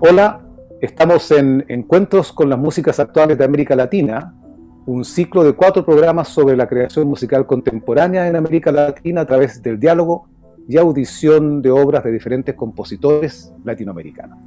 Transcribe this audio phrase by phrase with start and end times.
[0.00, 0.40] Hola,
[0.80, 4.34] estamos en Encuentros con las Músicas Actuales de América Latina,
[4.86, 9.62] un ciclo de cuatro programas sobre la creación musical contemporánea en América Latina a través
[9.62, 10.28] del diálogo
[10.66, 14.38] y audición de obras de diferentes compositores latinoamericanos.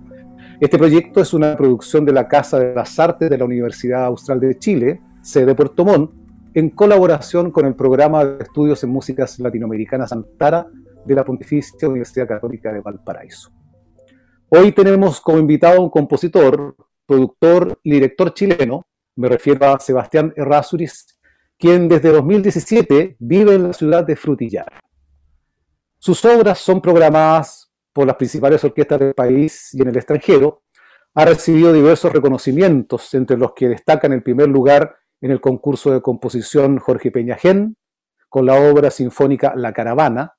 [0.59, 4.39] Este proyecto es una producción de la Casa de las Artes de la Universidad Austral
[4.39, 6.11] de Chile, sede Puerto Montt,
[6.55, 10.67] en colaboración con el programa de estudios en músicas latinoamericanas Antara
[11.05, 13.51] de la Pontificia Universidad Católica de Valparaíso.
[14.49, 16.75] Hoy tenemos como invitado a un compositor,
[17.05, 18.87] productor y director chileno,
[19.17, 21.19] me refiero a Sebastián Errázuriz,
[21.59, 24.81] quien desde 2017 vive en la ciudad de Frutillar.
[25.99, 30.63] Sus obras son programadas por las principales orquestas del país y en el extranjero.
[31.13, 36.01] Ha recibido diversos reconocimientos, entre los que destacan el primer lugar en el concurso de
[36.01, 37.75] composición Jorge Peñajén,
[38.29, 40.35] con la obra sinfónica La Caravana,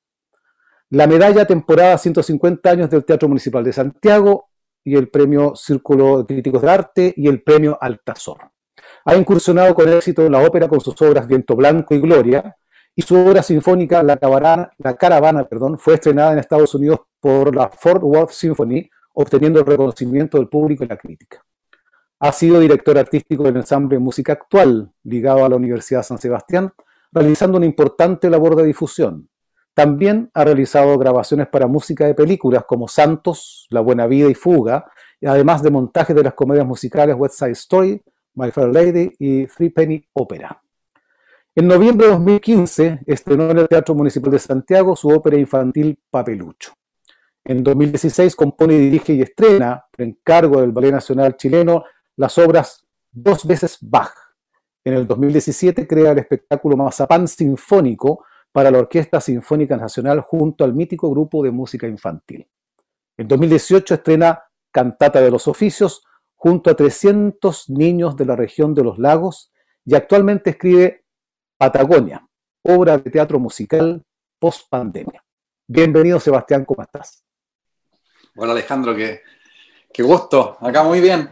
[0.89, 4.49] la medalla temporada 150 años del Teatro Municipal de Santiago
[4.83, 8.51] y el premio Círculo de Críticos de Arte y el premio Altazor.
[9.05, 12.57] Ha incursionado con éxito en la ópera con sus obras Viento Blanco y Gloria,
[12.93, 18.03] y su obra sinfónica La Caravana, perdón, fue estrenada en Estados Unidos por la Fort
[18.03, 21.41] Worth Symphony, obteniendo el reconocimiento del público y la crítica.
[22.23, 26.71] Ha sido director artístico del ensamble Música Actual, ligado a la Universidad San Sebastián,
[27.11, 29.27] realizando una importante labor de difusión.
[29.73, 34.85] También ha realizado grabaciones para música de películas como Santos, La Buena Vida y Fuga,
[35.25, 38.03] además de montajes de las comedias musicales West Side Story,
[38.35, 40.61] My Fair Lady y Three Penny Opera.
[41.55, 46.73] En noviembre de 2015 estrenó en el Teatro Municipal de Santiago su ópera infantil Papelucho.
[47.43, 51.83] En 2016 compone, dirige y estrena, por encargo del Ballet Nacional chileno,
[52.17, 54.13] las obras Dos veces Bach.
[54.85, 60.73] En el 2017 crea el espectáculo Mazapán Sinfónico, para la Orquesta Sinfónica Nacional junto al
[60.73, 62.47] mítico grupo de música infantil.
[63.17, 66.03] En 2018 estrena Cantata de los Oficios
[66.35, 69.51] junto a 300 niños de la región de los lagos
[69.85, 71.05] y actualmente escribe
[71.57, 72.27] Patagonia,
[72.63, 74.03] obra de teatro musical
[74.39, 75.23] post pandemia.
[75.67, 77.23] Bienvenido Sebastián, ¿cómo estás?
[78.35, 81.29] Hola Alejandro, qué, gusto, acá muy bien.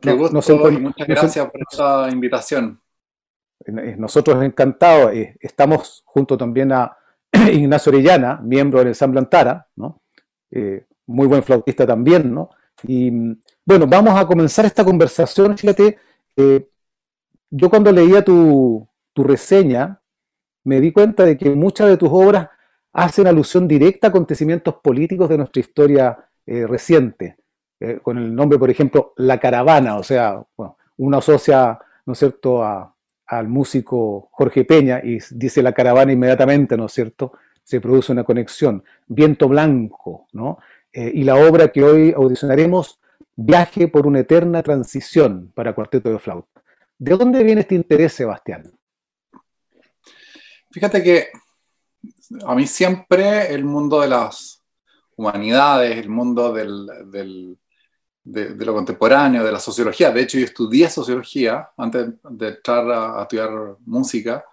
[0.00, 2.80] Qué gusto y muchas gracias por esta invitación.
[3.66, 6.96] Nosotros encantados, eh, estamos junto también a
[7.52, 10.02] Ignacio Orellana, miembro del ensamble Antara, ¿no?
[10.50, 12.50] Eh, muy buen flautista también, ¿no?
[12.82, 13.10] Y
[13.64, 15.56] bueno, vamos a comenzar esta conversación.
[15.56, 15.98] Fíjate,
[16.36, 16.68] eh,
[17.50, 20.00] yo cuando leía tu, reseña,
[20.64, 22.48] me di cuenta de que muchas de tus obras
[22.92, 27.36] hacen alusión directa a acontecimientos políticos de nuestra historia reciente,
[28.02, 32.62] con el nombre, por ejemplo, La Caravana, o sea, bueno, uno asocia, ¿no es cierto?,
[33.26, 37.32] al músico Jorge Peña y dice la caravana inmediatamente, ¿no es cierto?
[37.62, 38.84] Se produce una conexión.
[39.06, 40.58] Viento Blanco, ¿no?
[40.92, 43.00] Eh, y la obra que hoy audicionaremos,
[43.36, 46.62] Viaje por una eterna transición para cuarteto de flauta.
[46.96, 48.70] ¿De dónde viene este interés, Sebastián?
[50.70, 51.28] Fíjate que
[52.46, 54.62] a mí siempre el mundo de las
[55.16, 57.58] humanidades, el mundo del
[58.24, 60.10] de, lo contemporáneo, de la sociología.
[60.10, 63.50] De hecho, yo estudié sociología antes de entrar a, estudiar
[63.84, 64.44] música,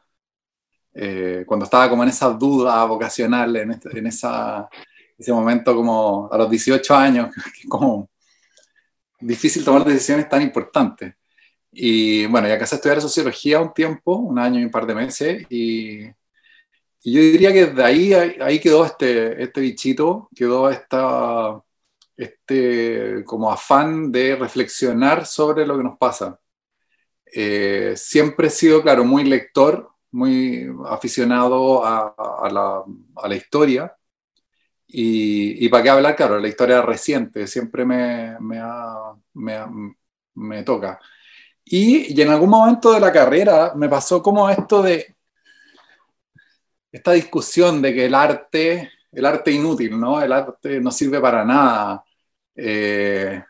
[0.94, 6.38] eh, cuando estaba como en esa duda vocacional, en, este, en ese momento como a
[6.38, 8.10] los 18 años, que como
[9.20, 11.16] difícil tomar decisiones tan importantes.
[11.72, 14.96] Y bueno, ya acá a estudiar sociología un tiempo, un año y un par de
[14.96, 16.02] meses, y,
[17.04, 21.62] y yo diría que de ahí, ahí quedó este, este bichito, quedó esta
[22.22, 26.40] este como afán de reflexionar sobre lo que nos pasa.
[27.34, 32.86] Eh, siempre he sido, claro, muy lector, muy aficionado a,
[33.24, 33.96] la, historia.
[34.88, 38.38] Y, para qué hablar, claro, la historia reciente siempre me,
[40.34, 41.00] me, toca.
[41.64, 45.16] Y, y, en algún momento de la carrera me pasó como esto de
[46.92, 50.22] esta discusión de que el arte, el arte inútil, ¿no?
[50.22, 52.04] El arte no sirve para nada.
[52.56, 53.44] Eh,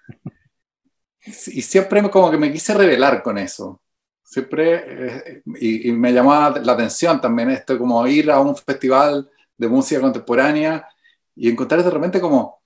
[1.26, 3.82] y siempre como que me quise revelar con eso.
[4.24, 9.68] Siempre, eh, y, me llamaba la atención también esto, como ir a un festival de
[9.68, 10.88] música contemporánea
[11.36, 12.62] y encontrar de repente como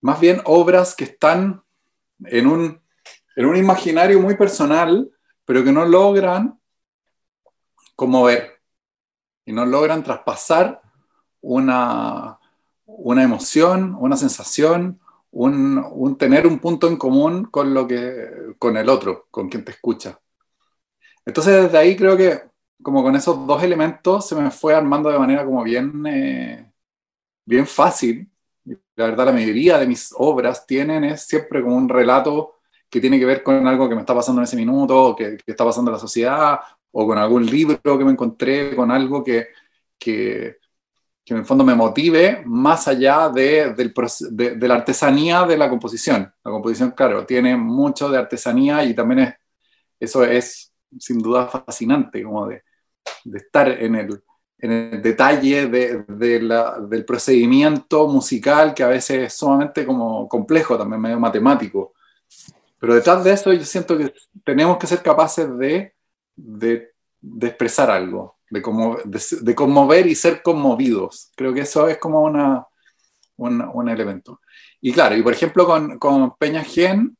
[0.00, 1.62] más bien obras que están
[2.24, 2.80] en un,
[3.36, 5.10] en un imaginario muy personal,
[5.44, 6.58] pero que no logran
[7.94, 8.60] conmover
[9.44, 10.82] y no logran traspasar
[11.40, 12.38] una,
[12.84, 15.00] una emoción, una sensación,
[15.36, 19.72] un, tener un punto en común con, lo que, con el otro, con quien te
[19.72, 20.18] escucha.
[21.24, 22.42] Entonces desde ahí creo que
[22.82, 26.70] como con esos dos elementos se me fue armando de manera como bien, eh,
[27.44, 28.30] bien fácil.
[28.96, 32.54] La verdad la mayoría de mis obras tienen es siempre como un relato
[32.88, 35.50] que tiene que ver con algo que me está pasando en ese minuto, que, que
[35.52, 36.60] está pasando en la sociedad,
[36.92, 39.48] o con algún libro que me encontré, con algo que,
[39.98, 40.58] que,
[41.26, 43.92] que en el fondo me motive más allá de, del,
[44.30, 46.32] de, de, la artesanía de la composición.
[46.44, 49.34] La composición, claro, tiene mucho de artesanía y también es,
[49.98, 52.62] eso es sin duda fascinante, como de,
[53.24, 54.22] de estar en el,
[54.58, 60.78] en el detalle de, la, del procedimiento musical que a veces es sumamente como complejo,
[60.78, 61.94] también medio matemático.
[62.78, 64.14] Pero detrás de eso yo siento que
[64.44, 65.92] tenemos que ser capaces de,
[66.36, 71.32] de expresar algo, de, como, de, conmover y ser conmovidos.
[71.36, 72.66] Creo que eso es como una,
[73.36, 74.40] un, un elemento.
[74.80, 77.16] Y claro, y por ejemplo con, con Peña Gen,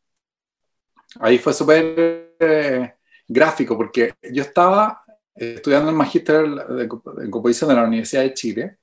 [1.20, 2.94] ahí fue súper eh,
[3.26, 5.02] gráfico, porque yo estaba
[5.34, 6.46] estudiando el magíster
[7.20, 8.78] en composición de la Universidad de Chile,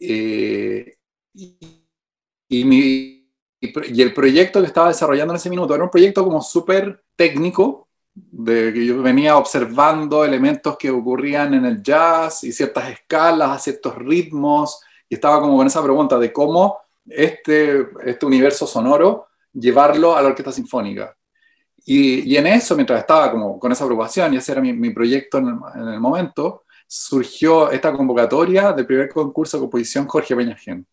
[0.00, 0.96] eh,
[1.34, 3.30] y, mi,
[3.60, 7.89] y el proyecto que estaba desarrollando en ese minuto era un proyecto como súper técnico,
[8.30, 13.94] de que yo venía observando elementos que ocurrían en el jazz y ciertas escalas, ciertos
[13.96, 16.78] ritmos, y estaba como con esa pregunta de cómo
[17.08, 21.16] este, este universo sonoro llevarlo a la orquesta sinfónica.
[21.84, 25.38] Y, en eso, mientras estaba como con esa preocupación, y ese era mi, mi proyecto
[25.38, 30.56] en el, en el, momento, surgió esta convocatoria del primer concurso de composición Jorge Peña
[30.56, 30.86] Gen,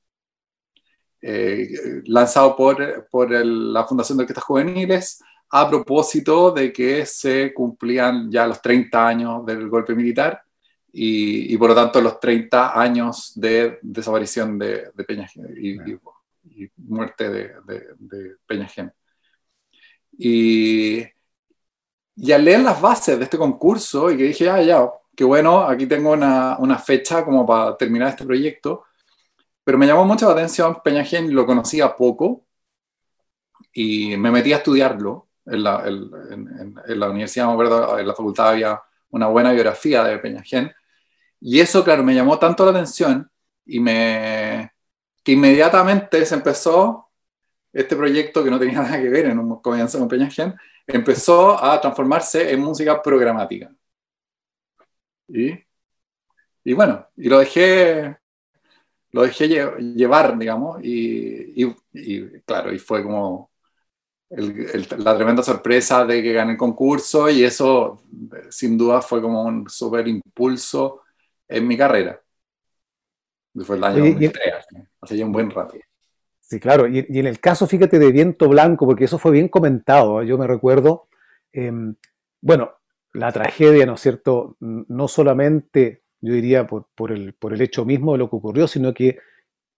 [1.22, 1.68] eh,
[2.06, 5.20] lanzado por, por la Fundación de Orquestas Juveniles,
[5.50, 10.42] a propósito de que se cumplían ya los 30 años del golpe militar
[10.92, 16.00] y, y por lo tanto los 30 años de desaparición de, de Peña y, y,
[16.64, 18.92] y, muerte de, de, de Peña Gen.
[20.18, 21.04] Y,
[22.16, 25.62] y, al leer las bases de este concurso y que dije, ah, ya, qué bueno,
[25.62, 28.86] aquí tengo una, una fecha como para terminar este proyecto,
[29.64, 32.46] pero me llamó mucho la atención, Peña Gen lo conocía poco
[33.74, 38.08] y me metí a estudiarlo en la, en, en, en la universidad, me acuerdo, en
[38.08, 40.72] la facultad había una buena biografía de Peñagen,
[41.40, 43.30] y eso, claro, me llamó tanto la atención
[43.66, 44.72] y me,
[45.24, 47.12] que inmediatamente se empezó
[47.74, 50.56] este proyecto que no tenía nada que ver en un comienzo con Peñagen,
[50.88, 53.72] empezó a transformarse en música programática.
[55.28, 55.54] Y,
[56.64, 58.18] y bueno, y lo dejé,
[59.12, 63.47] lo dejé llevar, digamos, y, y, y claro, y fue como
[64.30, 68.02] el, el, la tremenda sorpresa de que gané el concurso y eso
[68.50, 71.02] sin duda fue como un súper impulso
[71.48, 72.22] en mi carrera.
[73.64, 74.54] Fue el año y, 2003,
[75.02, 75.78] hace ya un buen rato.
[76.40, 79.50] Sí, claro, y, y, en el caso, fíjate, de Viento Blanco, porque eso fue bien
[79.50, 80.28] comentado, ¿eh?
[80.28, 81.10] yo me recuerdo,
[81.52, 81.72] eh,
[82.40, 82.72] bueno,
[83.14, 87.84] la tragedia, ¿no es cierto?, no solamente, yo diría, por, por, el, por el hecho
[87.84, 89.18] mismo de lo que ocurrió, sino que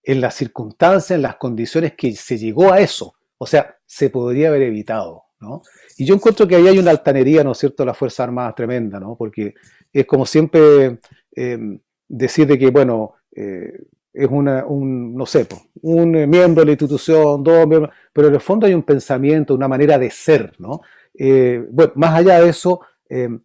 [0.03, 4.49] en las circunstancias, en las condiciones que se llegó a eso, o sea, se podría
[4.49, 5.63] haber evitado, ¿no?
[5.97, 8.53] Y yo encuentro que ahí hay una altanería, ¿no es cierto?, de las Fuerzas Armadas
[8.53, 9.15] tremenda, ¿no?
[9.15, 9.55] Porque
[9.91, 10.99] es como siempre
[11.35, 13.73] eh, decir de que, bueno, eh,
[14.13, 15.47] es una, un, no sé,
[15.81, 19.67] un miembro de la institución, dos miembros, pero en el fondo hay un pensamiento, una
[19.67, 20.81] manera de ser, ¿no?
[21.17, 23.39] Eh, bueno, más allá de eso, eh,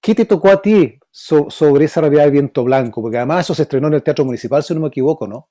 [0.00, 3.00] ¿qué te tocó a ti so, sobre esa realidad de viento blanco?
[3.00, 5.48] Porque además eso se estrenó en el Teatro Municipal, si no me equivoco, ¿no?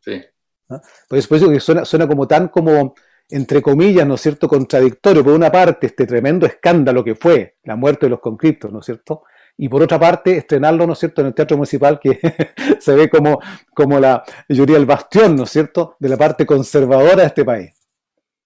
[0.00, 0.20] Sí.
[0.68, 0.80] ¿No?
[1.08, 2.94] Pues por eso que suena, suena como tan como,
[3.28, 5.24] entre comillas, ¿no es cierto?, contradictorio.
[5.24, 8.86] Por una parte, este tremendo escándalo que fue la muerte de los conscriptos, ¿no es
[8.86, 9.22] cierto?,
[9.56, 12.18] y por otra parte, estrenarlo, ¿no es cierto?, en el Teatro Municipal, que
[12.80, 13.40] se ve como,
[13.72, 17.44] como la, yo diría, el bastión, ¿no es cierto?, de la parte conservadora de este
[17.44, 17.74] país.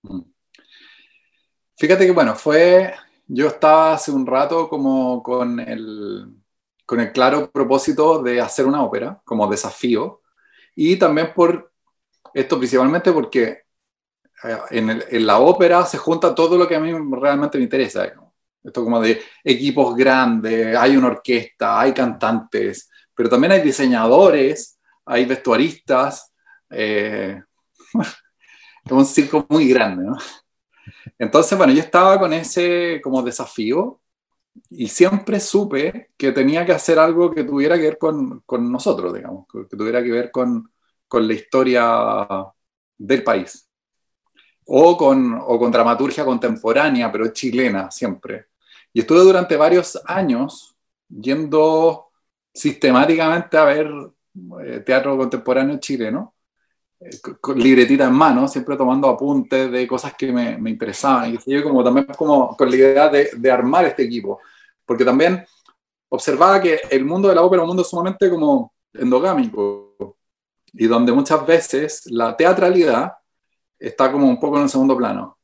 [0.03, 0.21] Mm.
[1.77, 2.93] Fíjate que, bueno, fue,
[3.27, 6.27] yo estaba hace un rato como con el,
[6.85, 10.23] con el claro propósito de hacer una ópera, como desafío,
[10.75, 11.68] y también por
[12.35, 13.63] esto principalmente porque
[14.45, 18.13] eh, en, la ópera se junta todo lo que a mí realmente me interesa.
[18.63, 25.25] Esto como de equipos grandes, hay una orquesta, hay cantantes, pero también hay diseñadores, hay
[25.25, 26.33] vestuaristas.
[26.71, 27.41] Eh,
[28.85, 30.07] es un circo muy grande.
[31.19, 34.01] Entonces, bueno, yo estaba con ese como desafío
[34.71, 39.15] y siempre supe que tenía que hacer algo que tuviera que ver con, con nosotros,
[39.15, 40.71] digamos, que tuviera que ver con,
[41.09, 42.29] con la historia
[42.97, 43.69] del país.
[44.67, 48.49] O con, o con dramaturgia contemporánea, pero chilena siempre.
[48.93, 50.77] Y estuve durante varios años
[51.09, 52.09] yendo
[52.53, 53.91] sistemáticamente a ver
[54.65, 56.35] eh, teatro contemporáneo chileno.
[57.41, 61.33] con libretita en mano, siempre tomando apuntes de cosas que me, me interesaban.
[61.33, 64.41] Y yo como también como con la idea de, de, armar este equipo.
[64.85, 65.47] Porque también
[66.11, 69.88] observaba que el mundo de la ópera es un mundo sumamente como endogámico
[70.79, 73.13] y donde muchas veces la teatralidad
[73.79, 75.39] está como un poco en el segundo plano.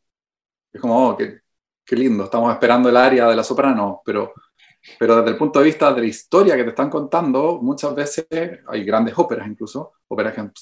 [0.72, 1.40] Es como, oh, qué,
[1.84, 4.32] qué lindo, estamos esperando el área de la soprano, pero
[4.98, 8.26] pero desde el punto de vista de la historia que te están contando, muchas veces
[8.66, 10.52] hay grandes óperas incluso, óperas que han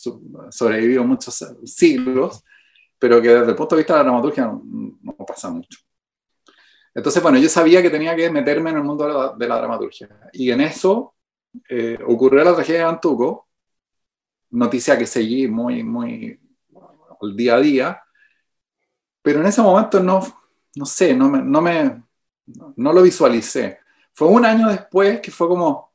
[0.50, 2.44] sobrevivido muchos siglos,
[2.98, 5.78] pero que desde el punto de vista de la dramaturgia no, pasa mucho.
[6.94, 10.08] Entonces, bueno, yo sabía que tenía que meterme en el mundo de la, dramaturgia.
[10.32, 11.14] Y en eso
[11.68, 13.48] eh, ocurrió la tragedia de Antuco,
[14.52, 16.38] noticia que seguí muy, muy
[17.20, 18.02] al día a día,
[19.22, 20.20] pero en ese momento no,
[20.76, 22.02] no sé, no me, no, me,
[22.76, 23.78] no lo visualicé.
[24.12, 25.92] Fue un año después que fue como,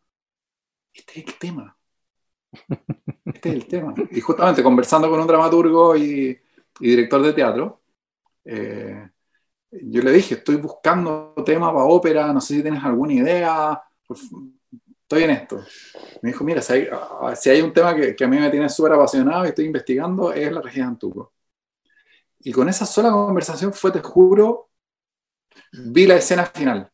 [0.94, 1.78] este es el tema.
[3.26, 3.94] Este es el tema.
[4.12, 6.40] Y justamente conversando con un dramaturgo y,
[6.80, 7.82] director de teatro,
[8.46, 9.10] eh,
[9.70, 13.82] yo le dije, estoy buscando tema para ópera, no sé si tienes alguna idea,
[15.08, 15.64] estoy en esto.
[16.22, 16.74] Me dijo, mira, si
[17.50, 20.62] hay, un tema que, a mí me tiene súper apasionado y estoy investigando, es la
[20.62, 21.34] región de Antuco.
[22.40, 24.70] Y con esa sola conversación fue, te juro,
[25.72, 26.92] vi la escena final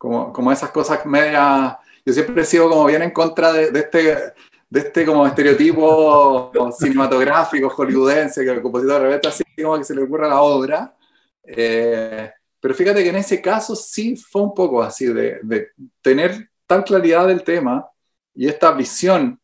[0.00, 1.78] como, como esas cosas media...
[2.06, 4.32] Yo siempre he sido como bien en contra de, este,
[4.70, 9.94] de este como estereotipo cinematográfico hollywoodense, que el compositor de repente así como que se
[9.94, 10.96] le ocurra la obra.
[11.44, 15.70] Eh, pero fíjate que en ese caso sí fue un poco así, de, de
[16.02, 17.88] tener tal claridad del tema
[18.34, 19.40] y esta visión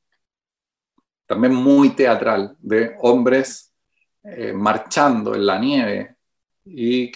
[1.26, 3.72] también muy teatral de hombres
[4.28, 6.16] eh, marchando en la nieve
[6.64, 7.12] y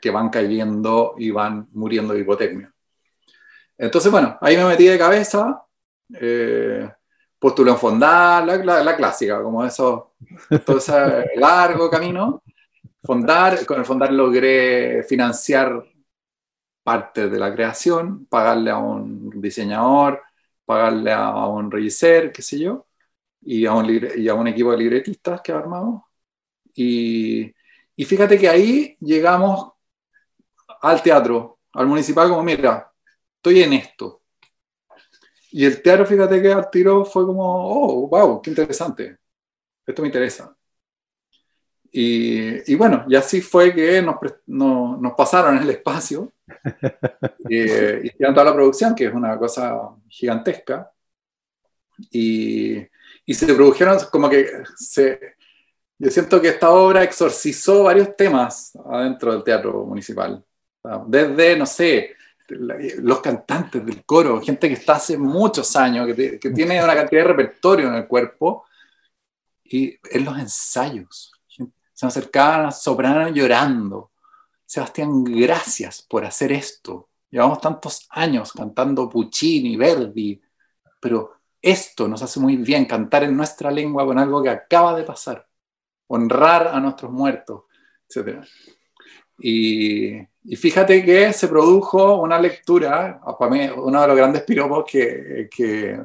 [0.00, 2.72] que van cayendo y van muriendo de hipotermia.
[3.76, 5.64] Entonces, bueno, ahí me metí de cabeza,
[6.14, 6.88] eh,
[7.36, 10.14] postulé en Fondar, la, clásica, como eso,
[10.64, 12.43] todo ese largo camino.
[13.04, 15.84] Fondar, con el Fondar logré financiar
[16.82, 20.22] parte de la creación, pagarle a un diseñador,
[20.64, 22.86] pagarle a un regisser, qué sé yo,
[23.42, 26.02] y a un, y a un equipo de libretistas que armamos.
[26.74, 27.52] Y,
[27.96, 29.72] y fíjate que ahí llegamos
[30.82, 32.92] al teatro, al municipal, como mira,
[33.36, 34.22] estoy en esto.
[35.52, 39.18] Y el teatro, fíjate que al tiro fue como, oh, wow, qué interesante,
[39.86, 40.56] esto me interesa.
[41.96, 46.32] Y, y bueno, y así fue que nos, nos pasaron el espacio
[47.48, 50.90] y, y hicieron toda la producción, que es una cosa gigantesca.
[52.10, 52.78] Y,
[53.24, 55.36] y se produjeron como que se,
[55.96, 60.44] yo siento que esta obra exorcizó varios temas adentro del teatro municipal.
[61.06, 62.16] Desde, no sé,
[62.48, 67.28] los cantantes del coro, gente que está hace muchos años, que, tiene una cantidad de
[67.28, 68.64] repertorio en el cuerpo,
[69.62, 71.33] y en los ensayos,
[72.10, 74.12] se acercaban a soprano llorando.
[74.64, 77.08] Sebastián, gracias por hacer esto.
[77.30, 80.40] Llevamos tantos años cantando Puccini, Verdi,
[81.00, 85.04] pero esto nos hace muy bien, cantar en nuestra lengua con algo que acaba de
[85.04, 85.46] pasar,
[86.08, 87.64] honrar a nuestros muertos,
[88.08, 88.44] etc.
[89.38, 94.84] Y, y fíjate que se produjo una lectura, para mí uno de los grandes piropos
[94.86, 96.00] que, que,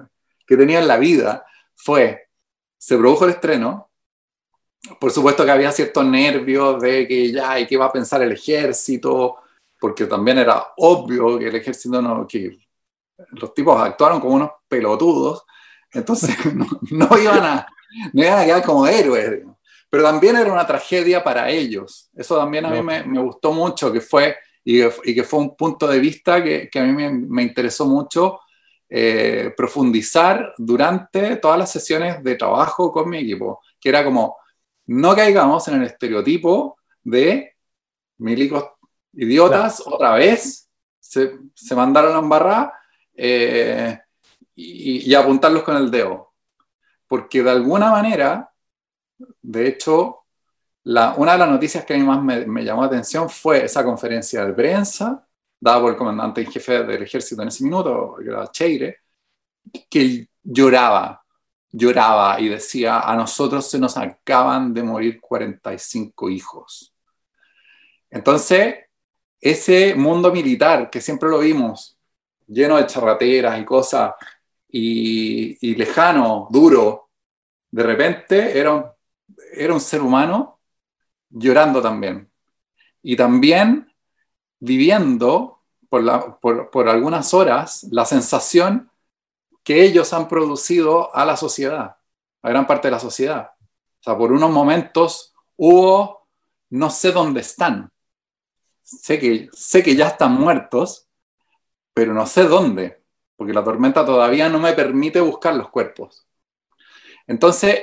[0.47, 2.29] que tenía en la vida fue,
[2.77, 3.88] se produjo el estreno,
[4.99, 8.31] por supuesto que había ciertos nervios de que ya, ¿y qué va a pensar el
[8.31, 9.37] ejército?
[9.79, 12.57] Porque también era obvio que el ejército no, que
[13.31, 15.43] los tipos actuaron como unos pelotudos,
[15.91, 17.67] entonces no, no iban, a,
[18.13, 19.43] no iban a quedar como héroes
[19.89, 22.09] pero también era una tragedia para ellos.
[22.15, 25.55] Eso también a mí me, me, gustó mucho, que fue, y, y, que fue un
[25.55, 28.39] punto de vista que, que a mí me, me interesó mucho
[28.87, 34.37] eh, profundizar durante todas las sesiones de trabajo con mi equipo, que era como,
[34.89, 37.55] no caigamos en el estereotipo de
[38.17, 38.65] milicos
[39.13, 40.69] idiotas, otra vez,
[40.99, 42.73] se, se, mandaron a embarrar
[43.15, 43.99] eh,
[44.55, 46.33] y, y apuntarlos con el dedo.
[47.07, 48.49] Porque de alguna manera
[49.41, 50.25] de hecho,
[50.83, 54.45] una de las noticias que a mí más me, llamó la atención fue esa conferencia
[54.45, 55.25] de prensa
[55.59, 58.99] dada por el comandante en jefe del ejército en ese minuto, que era Cheire,
[59.89, 61.21] que lloraba,
[61.71, 66.93] lloraba y decía, a nosotros se nos acaban de morir 45 hijos.
[68.09, 68.75] Entonces,
[69.39, 71.97] ese mundo militar que siempre lo vimos,
[72.47, 74.13] lleno de charrateras y cosas,
[74.71, 77.09] y, lejano, duro,
[77.71, 78.85] de repente era un
[79.53, 80.59] era un ser humano
[81.29, 82.29] llorando también.
[83.01, 83.91] Y también
[84.59, 86.39] viviendo por,
[86.71, 88.88] por, algunas horas la sensación
[89.69, 91.95] que ellos han producido a la sociedad.
[92.41, 93.51] a gran parte de la sociedad.
[93.99, 96.27] O sea, por unos momentos hubo,
[96.71, 97.91] no sé dónde están.
[98.81, 101.07] Sé que, sé que ya están muertos,
[101.93, 103.03] pero no sé dónde,
[103.35, 106.27] porque la tormenta todavía no me permite buscar los cuerpos.
[107.27, 107.79] Entonces,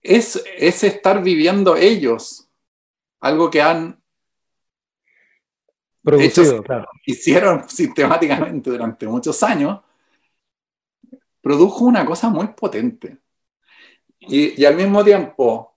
[0.00, 2.48] es, es estar viviendo ellos,
[3.20, 4.02] algo que han
[6.02, 6.88] producido, claro.
[7.04, 9.80] hicieron sistemáticamente durante muchos años,
[11.40, 13.18] produjo una cosa muy potente.
[14.20, 15.76] Y, al mismo tiempo,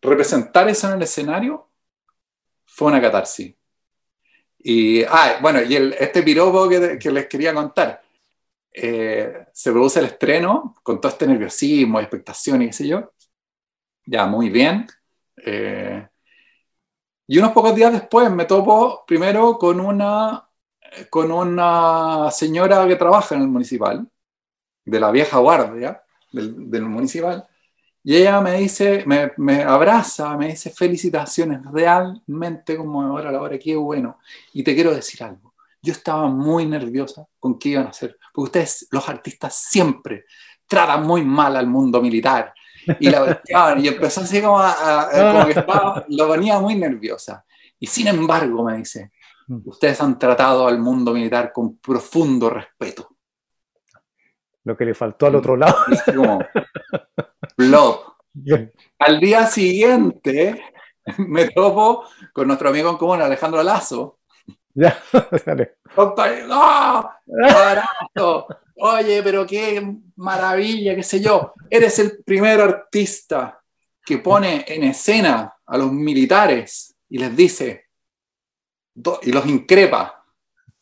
[0.00, 1.70] representar eso en el escenario
[2.66, 3.54] fue una catarsis.
[4.58, 8.02] Y, ah, bueno, y este piropo que, que, les quería contar,
[8.72, 13.12] eh, se produce el estreno con todo este nerviosismo, expectación y qué sé yo.
[14.04, 14.86] Ya, muy bien.
[15.36, 16.06] Eh,
[17.26, 20.48] y unos pocos días después me topo primero con una,
[21.10, 24.08] con una señora que trabaja en el municipal,
[24.88, 26.02] de la vieja guardia
[26.32, 27.46] del, del municipal,
[28.08, 33.58] y ella me dice, me, me, abraza, me dice felicitaciones, realmente como ahora la hora,
[33.58, 34.18] qué bueno.
[34.54, 35.52] Y te quiero decir algo,
[35.82, 40.24] yo estaba muy nerviosa con qué iban a hacer, porque ustedes, los artistas, siempre
[40.66, 42.54] tratan muy mal al mundo militar.
[42.98, 43.42] Y, la,
[43.78, 47.44] y empezó así como, a, como que estaba, lo ponía muy nerviosa.
[47.78, 49.12] Y sin embargo, me dice,
[49.66, 53.17] ustedes han tratado al mundo militar con profundo respeto.
[54.68, 55.78] Lo que le faltó al otro lado.
[56.14, 56.44] como,
[58.98, 60.62] Al día siguiente
[61.16, 64.18] me topo con nuestro amigo en común, Alejandro Lazo.
[64.74, 65.02] Ya,
[68.76, 71.54] Oye, pero qué maravilla, qué sé yo.
[71.70, 73.58] Eres el primer artista
[74.04, 77.86] que pone en escena a los militares y les dice,
[79.22, 80.26] y los increpa,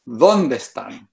[0.04, 1.08] ¿dónde están?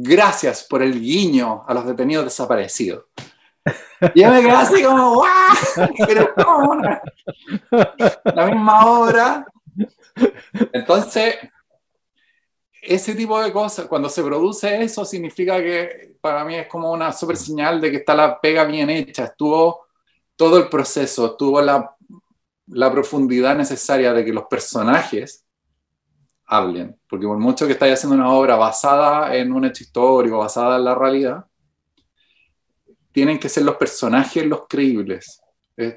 [0.00, 3.06] Gracias por el guiño a los detenidos desaparecidos.
[4.14, 6.80] Y yo me quedé así como, ¡guau!
[8.22, 9.44] La misma obra.
[10.72, 11.34] Entonces,
[12.80, 17.12] ese tipo de cosas, cuando se produce eso, significa que para mí es como una
[17.12, 19.24] super señal de que está la pega bien hecha.
[19.24, 19.86] Estuvo
[20.36, 21.96] todo el proceso, estuvo la,
[22.68, 25.44] la profundidad necesaria de que los personajes
[26.48, 26.98] hablen.
[27.08, 30.84] Porque por mucho que estáis haciendo una obra basada en un hecho histórico, basada en
[30.84, 31.46] la realidad,
[33.12, 35.40] tienen que ser los personajes los creíbles.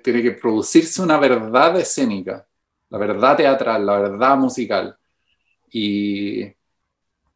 [0.03, 2.45] tiene que producirse una verdad escénica,
[2.89, 4.95] la verdad teatral, la verdad musical.
[5.71, 6.43] Y,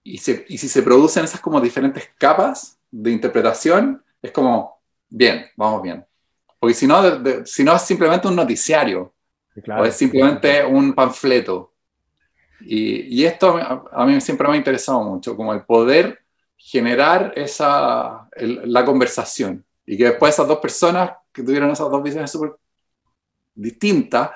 [0.04, 6.06] y, si se producen esas como diferentes capas de interpretación, es como, bien, vamos bien.
[6.60, 7.02] Porque si no,
[7.46, 9.14] si no es simplemente un noticiario,
[9.78, 11.75] o es simplemente un panfleto.
[12.62, 13.58] Y, esto
[13.92, 16.20] a, mí siempre me ha interesado mucho, como el poder
[16.58, 19.64] generar esa, la conversación.
[19.86, 22.56] Y que después esas dos personas que tuvieron esas dos visiones súper
[23.54, 24.32] distintas,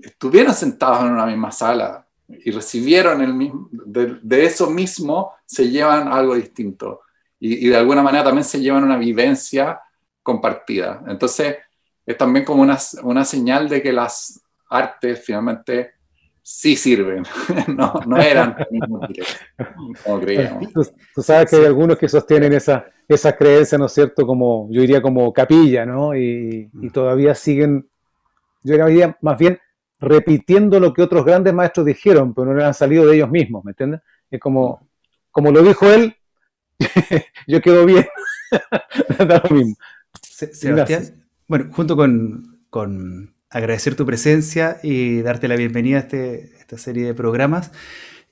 [0.00, 6.08] estuvieron sentados en una misma sala y recibieron el mismo, de, eso mismo se llevan
[6.08, 7.02] algo distinto.
[7.38, 9.80] Y, y, de alguna manera también se llevan una vivencia
[10.22, 11.02] compartida.
[11.06, 11.56] Entonces,
[12.04, 15.95] es también como una, una señal de que las artes finalmente
[16.48, 17.24] sí sirven,
[17.76, 18.54] no, no eran
[20.04, 20.72] como creíamos.
[21.12, 24.24] Tú, sabes que hay algunos que sostienen esa, esa creencia, ¿no es cierto?
[24.24, 26.14] Como, yo diría como capilla, ¿no?
[26.16, 27.88] Y, y todavía siguen,
[28.62, 29.58] yo diría más bien
[29.98, 33.64] repitiendo lo que otros grandes maestros dijeron, pero no le han salido de ellos mismos,
[33.64, 34.02] ¿me entiendes?
[34.30, 34.88] Es como,
[35.32, 36.14] como lo dijo él,
[37.48, 38.06] yo quedo bien.
[39.18, 39.74] lo mismo.
[40.22, 46.78] Sebastián, bueno, junto con, con agradecer tu presencia y darte la bienvenida a, este, esta
[46.78, 47.72] serie de programas.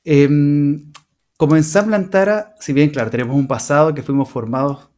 [0.04, 0.28] Eh,
[1.36, 4.90] como Ensamble Antara, si bien, claro, tenemos un pasado que fuimos formados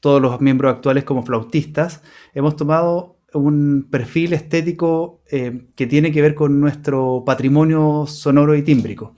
[0.00, 2.02] todos los miembros actuales como flautistas,
[2.34, 8.62] hemos tomado un perfil estético eh, que tiene que ver con nuestro patrimonio sonoro y
[8.62, 9.14] tímbrico.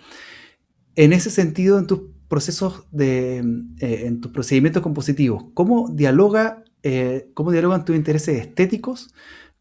[0.97, 3.39] En ese sentido, en tus procesos de,
[3.79, 9.15] eh, en tus procedimientos compositivos, ¿cómo dialoga, eh, cómo dialogan tus intereses estéticos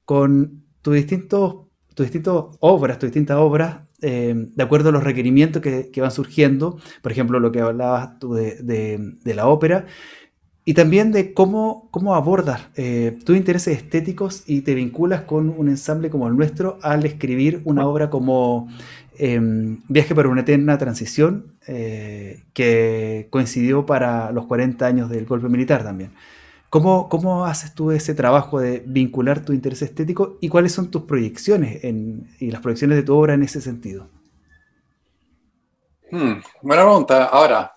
[0.03, 2.07] con tus distintos, tus
[2.61, 7.41] obras, tus distintas obras, eh, de acuerdo a los requerimientos que, van surgiendo, por ejemplo,
[7.41, 9.85] lo que hablabas tú de, la ópera,
[10.63, 15.67] y también de cómo, cómo abordas eh, tus intereses estéticos y te vinculas con un
[15.67, 18.69] ensamble como el nuestro al escribir una obra como
[19.17, 25.49] em, Viaje para una eterna transición, eh, que coincidió para los 40 años del golpe
[25.49, 26.11] militar también.
[26.69, 31.03] ¿Cómo, ¿Cómo, haces tú ese trabajo de vincular tu interés estético y cuáles son tus
[31.03, 34.09] proyecciones en, y las proyecciones de tu obra en ese sentido?
[36.11, 37.25] Hmm, buena pregunta.
[37.25, 37.73] Ahora,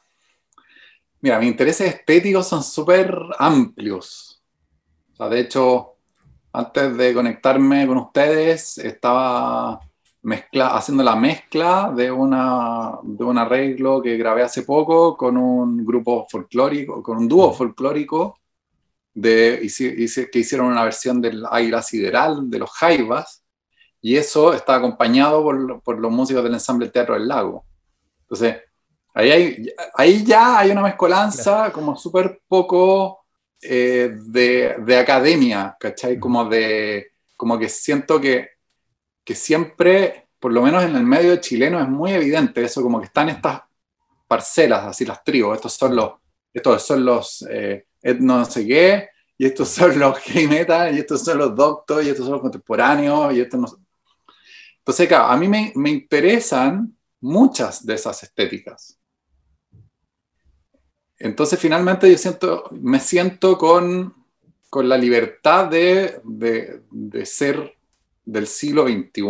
[1.20, 4.42] mira, mis intereses estéticos son súper amplios.
[5.18, 5.94] de hecho,
[6.52, 9.78] antes de conectarme con ustedes, estaba
[10.22, 15.84] mezcla, haciendo la mezcla de, una, de un arreglo que grabé hace poco con un
[15.84, 18.39] grupo folclórico, con un dúo folclórico
[19.20, 23.44] de, que hicieron una versión del Águila Sideral, de los Jaivas,
[24.00, 27.66] y eso está acompañado por, por los músicos del ensamble Teatro del Lago.
[28.22, 28.62] Entonces,
[29.14, 33.26] ahí, hay, ahí ya hay una mezcolanza como súper poco
[33.60, 36.18] eh, de, de, academia, ¿cachai?
[36.18, 38.50] Como, de, como que siento que,
[39.22, 43.06] que siempre, por lo menos en el medio chileno, es muy evidente eso, como que
[43.06, 43.62] están estas
[44.26, 46.12] parcelas, así las tribus, estos son los,
[46.54, 47.86] estos son los eh,
[48.20, 52.10] no sé qué, y estos son los heavy metal, y estos son los doctos, y
[52.10, 53.68] estos son los contemporáneos, y estos no
[54.78, 58.98] Entonces, claro, a mí me, me interesan muchas de esas estéticas.
[61.18, 64.14] Entonces, finalmente yo siento, me siento con,
[64.70, 67.76] con la libertad de, de, de, ser
[68.24, 69.22] del siglo XXI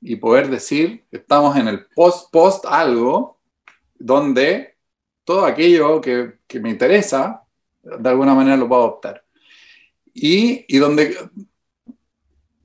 [0.00, 3.38] y poder decir, estamos en el post-post algo,
[3.94, 4.71] donde
[5.32, 7.42] todo aquello que, que, me interesa,
[7.82, 9.24] de alguna manera lo puedo adoptar.
[10.12, 11.16] Y, y donde,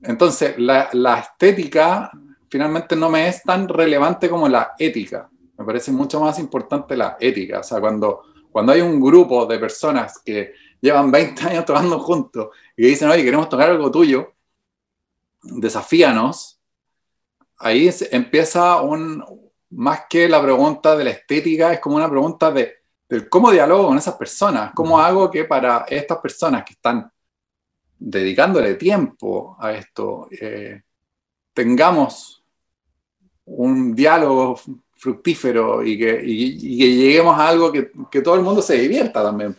[0.02, 2.10] entonces, la, la estética
[2.50, 5.30] finalmente no me es tan relevante como la ética.
[5.56, 7.60] Me parece mucho más importante la ética.
[7.60, 12.48] O sea, cuando, cuando hay un grupo de personas que llevan 20 años tocando juntos
[12.76, 14.34] y que dicen, oye, queremos tocar algo tuyo,
[15.40, 16.60] desafíanos,
[17.56, 19.24] ahí empieza un,
[19.70, 22.76] más que la pregunta de la estética, es como una pregunta de,
[23.08, 27.10] del cómo dialogo con esas personas, cómo hago que para estas personas que están
[27.98, 30.82] dedicándole tiempo a esto, eh,
[31.52, 32.44] tengamos
[33.44, 34.60] un diálogo
[34.92, 39.22] fructífero y que, y, que, lleguemos a algo que, que, todo el mundo se divierta
[39.22, 39.56] también.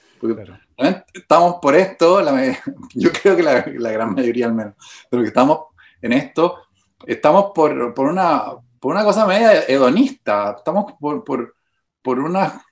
[1.13, 2.21] Estamos por esto,
[2.95, 4.75] yo creo que la, la, gran mayoría al menos,
[5.09, 5.59] de los que estamos
[6.01, 6.57] en esto,
[7.05, 8.43] estamos por, por, una,
[8.79, 11.55] por una cosa media hedonista, estamos por, por,
[12.01, 12.63] por una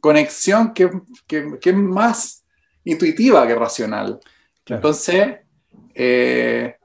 [0.00, 0.90] conexión que,
[1.26, 2.44] que, que, es más
[2.84, 4.20] intuitiva que racional.
[4.66, 5.38] Entonces,
[5.94, 6.76] eh,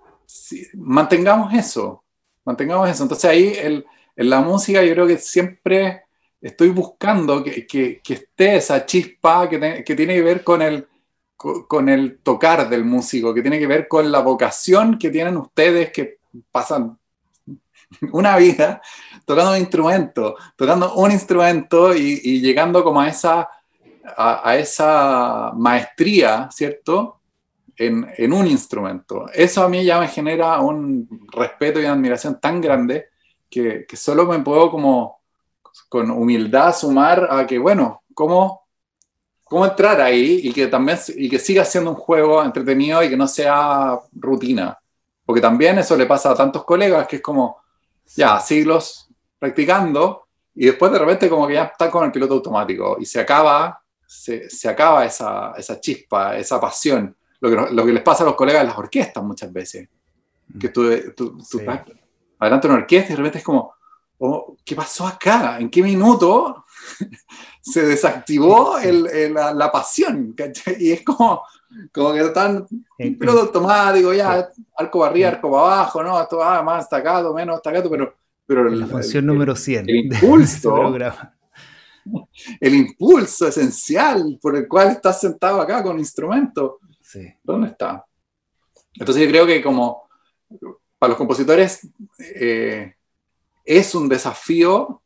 [0.73, 2.03] mantengamos eso,
[2.45, 3.03] mantengamos eso.
[3.03, 6.03] Entonces ahí el, en la música yo creo que siempre
[6.39, 10.87] estoy buscando que, que, que esté esa chispa que, que, tiene que ver con el,
[11.35, 15.91] con el tocar del músico, que tiene que ver con la vocación que tienen ustedes
[15.91, 16.19] que
[16.51, 16.97] pasan
[18.11, 18.81] una vida
[19.25, 23.49] tocando un instrumento, tocando un instrumento y, llegando como a esa,
[24.17, 27.21] a, esa maestría, ¿cierto?
[27.75, 29.25] En, en, un instrumento.
[29.33, 33.07] Eso a mí ya me genera un respeto y admiración tan grande
[33.49, 35.21] que, que, solo me puedo como
[35.89, 38.67] con humildad sumar a que, bueno, ¿cómo,
[39.43, 43.17] cómo entrar ahí y que también y que siga siendo un juego entretenido y que
[43.17, 44.77] no sea rutina?
[45.25, 47.60] Porque también eso le pasa a tantos colegas que es como,
[48.15, 52.97] ya, siglos practicando y después de repente como que ya están con el piloto automático
[52.99, 57.93] y se acaba, se, se acaba esa, esa chispa, esa pasión lo que, lo que
[57.93, 59.89] les pasa a los colegas de las orquestas muchas veces.
[60.59, 61.65] Que tú, tú, tú sí.
[62.39, 63.73] adelante una orquesta y de repente es como,
[64.19, 65.57] oh, ¿qué pasó acá?
[65.59, 66.65] ¿En qué minuto
[67.61, 70.35] se desactivó el, el, la, la, pasión?
[70.79, 71.43] Y es como,
[71.93, 72.31] como que
[72.97, 76.21] en piloto automático, ya, arco para arriba, arco para abajo, ¿no?
[76.21, 78.15] Esto va ah, más destacado, menos destacado, pero...
[78.45, 80.95] pero la función número 100 el impulso,
[82.59, 86.79] el impulso esencial por el cual estás sentado acá con instrumento
[87.11, 87.27] Sí.
[87.43, 88.05] ¿Dónde está?
[88.93, 90.07] Entonces yo creo que como
[90.97, 91.85] para los compositores
[92.19, 92.95] eh,
[93.65, 95.00] es un desafío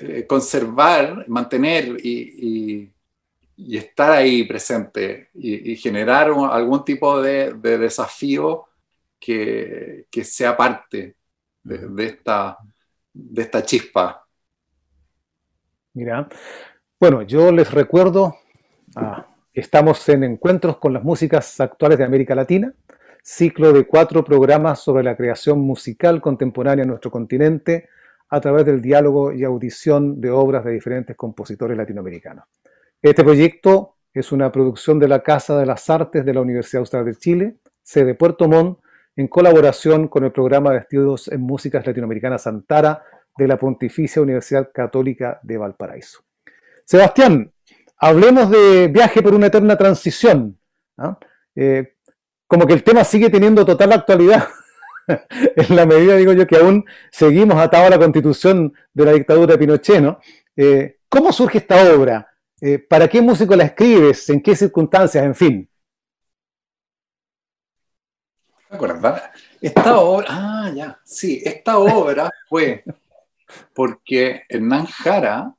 [0.00, 2.92] eh, conservar, mantener y, y,
[3.56, 8.66] y, estar ahí presente y, y generar un, algún tipo de, de desafío
[9.18, 11.16] que, que, sea parte
[11.62, 12.58] de, de, esta,
[13.12, 14.26] de esta chispa.
[15.94, 16.28] Mira,
[17.00, 18.36] bueno, yo les recuerdo
[18.94, 22.72] a Estamos en Encuentros con las Músicas Actuales de América Latina,
[23.24, 27.88] ciclo de cuatro programas sobre la creación musical contemporánea en nuestro continente
[28.30, 32.44] a través del diálogo y audición de obras de diferentes compositores latinoamericanos.
[33.00, 37.04] Este proyecto es una producción de la Casa de las Artes de la Universidad Austral
[37.04, 38.80] de Chile, sede Puerto Montt,
[39.16, 43.02] en colaboración con el programa de estudios en músicas latinoamericanas Santara
[43.36, 46.20] de la Pontificia Universidad Católica de Valparaíso.
[46.84, 47.52] Sebastián,
[47.98, 50.58] hablemos de viaje por una eterna transición.
[50.96, 51.18] ¿no?
[51.54, 51.94] Eh,
[52.46, 54.48] como que el tema sigue teniendo total actualidad,
[55.56, 59.54] en la medida, digo yo, que aún seguimos atados a la constitución de la dictadura
[59.54, 60.00] de Pinochet.
[60.00, 60.18] ¿no?
[60.56, 62.28] Eh, ¿Cómo surge esta obra?
[62.60, 64.28] Eh, ¿Para qué músico la escribes?
[64.30, 65.24] ¿En qué circunstancias?
[65.24, 65.68] En fin,
[68.70, 69.32] acordar.
[69.60, 72.84] Esta obra, ah, ya, sí, esta obra fue
[73.74, 75.54] porque Hernán Jara,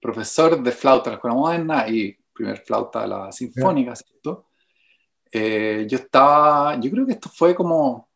[0.00, 4.46] profesor de flauta de la escuela moderna y primer flauta de la sinfónica, ¿cierto?
[5.30, 8.07] Eh, yo estaba, yo creo que esto fue como,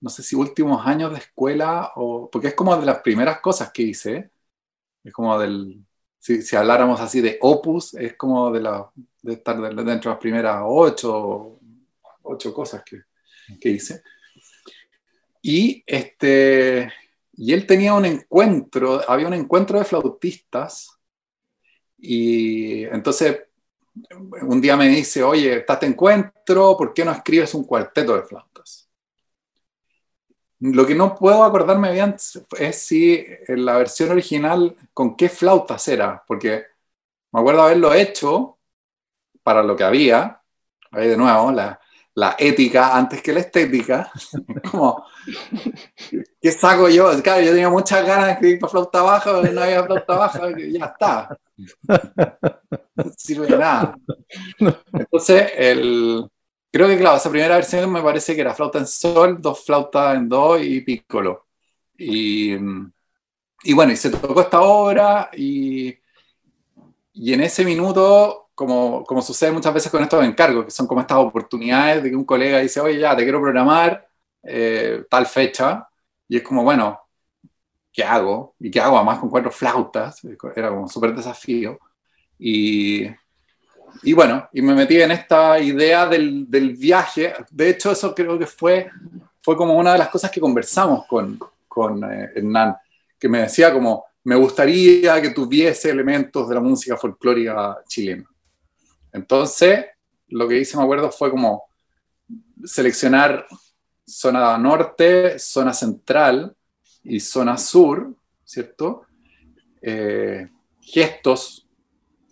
[0.00, 3.72] no sé si últimos años de escuela, o, porque es como de las primeras cosas
[3.72, 4.30] que hice,
[5.04, 5.84] es como del,
[6.18, 8.90] si, si habláramos así de opus, es como de, la,
[9.22, 11.58] de estar dentro de las primeras ocho,
[12.22, 13.02] ocho cosas que,
[13.60, 14.02] que hice.
[15.42, 16.92] Y, este,
[17.32, 20.98] y él tenía un encuentro, había un encuentro de flautistas,
[22.00, 23.48] y entonces
[24.42, 28.22] un día me dice, oye, está este encuentro, ¿por qué no escribes un cuarteto de
[28.22, 28.47] flautas?
[30.60, 32.16] Lo que no puedo acordarme bien
[32.58, 36.64] es si en la versión original con qué flautas era, porque
[37.32, 38.58] me acuerdo haberlo hecho
[39.42, 40.42] para lo que había,
[40.90, 41.80] ahí de nuevo, la,
[42.18, 44.10] la ética antes que la estética.
[44.70, 45.04] como,
[46.40, 47.10] ¿qué saco yo?
[47.22, 50.40] Claro, yo tenía muchas ganas de escribir para flauta baja, pero no había flauta baja,
[50.58, 51.38] ya está.
[52.96, 53.96] No sirve de nada.
[54.92, 56.28] Entonces, el,
[56.70, 60.16] creo que, claro, esa primera versión me parece que era flauta en sol, dos flautas
[60.16, 61.46] en do y piccolo.
[61.96, 62.54] Y,
[63.64, 65.94] y bueno, y se tocó esta obra y,
[67.12, 71.00] y en ese minuto como, como sucede muchas veces con estos encargos, que son como
[71.00, 74.08] estas oportunidades de que un colega dice, oye, ya, te quiero programar
[74.42, 75.88] eh, tal fecha,
[76.28, 77.00] y es como, bueno,
[77.92, 78.54] ¿qué hago?
[78.58, 80.20] ¿Y qué hago además con cuatro flautas?
[80.56, 81.78] Era como súper desafío.
[82.38, 83.06] Y,
[84.02, 87.34] y bueno, y me metí en esta idea del, del, viaje.
[87.50, 88.90] De hecho, eso creo que fue,
[89.42, 92.76] fue como una de las cosas que conversamos con, con eh, Hernán,
[93.18, 98.28] que me decía como, me gustaría que tuviese elementos de la música folclórica chilena.
[99.12, 99.86] Entonces,
[100.28, 101.64] lo que hice, me acuerdo, fue como
[102.64, 103.46] seleccionar
[104.06, 106.54] zona norte, zona central
[107.04, 109.06] y zona sur, ¿cierto?
[109.80, 110.48] Eh,
[110.80, 111.67] gestos,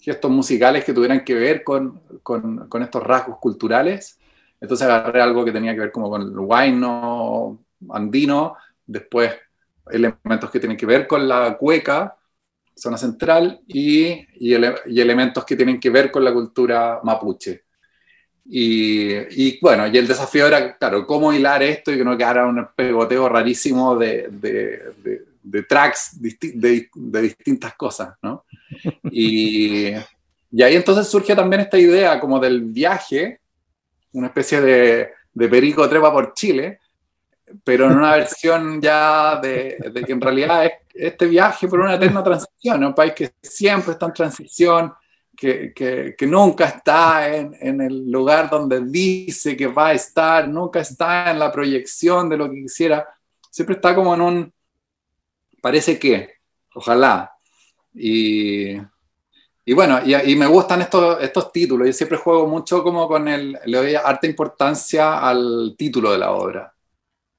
[0.07, 4.21] gestos musicales que tuvieran que ver con, con, con, estos rasgos culturales.
[4.61, 7.59] Entonces agarré algo que tenía que ver como con el guayno
[7.91, 8.55] andino,
[8.87, 9.33] después
[9.91, 12.17] elementos que tienen que ver con la cueca,
[12.73, 17.65] zona central, y, y, elementos que tienen que ver con la cultura mapuche.
[18.45, 22.47] Y, y, bueno, y el desafío era, claro, cómo hilar esto y que no quedara
[22.47, 25.25] un pegoteo rarísimo de, de, de,
[25.69, 26.89] tracks de,
[27.23, 28.45] distintas cosas, ¿no?
[29.11, 29.93] Y,
[30.51, 33.41] y ahí entonces surge también esta idea como del viaje,
[34.13, 36.81] una especie de, de perico trepa por Chile,
[37.63, 41.95] pero en una versión ya de, de, que en realidad es este viaje por una
[41.95, 44.93] eterna transición, un país que siempre está en transición,
[45.37, 50.49] que, que, que nunca está en, en, el lugar donde dice que va a estar,
[50.49, 53.07] nunca está en la proyección de lo que quisiera,
[53.51, 54.53] siempre está como en un,
[55.67, 56.35] parece que,
[56.77, 57.33] ojalá.
[57.93, 58.77] Y,
[59.65, 63.27] y bueno, y, y, me gustan estos, estos títulos, yo siempre juego mucho como con
[63.27, 66.73] el, le doy harta importancia al título de la obra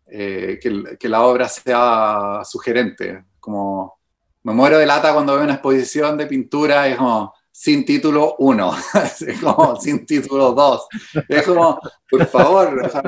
[0.07, 3.23] eh, que, que, la obra sea sugerente.
[3.39, 3.97] Como
[4.43, 8.71] me muero de lata cuando veo una exposición de pintura, es como sin título 1,
[9.25, 10.87] es como sin título 2.
[11.29, 13.03] Es como, por favor, o sea,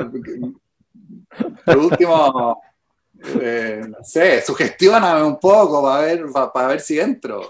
[1.66, 2.58] por último,
[3.40, 7.48] eh, no sé, sugestioname un poco para ver, para, para ver si entro.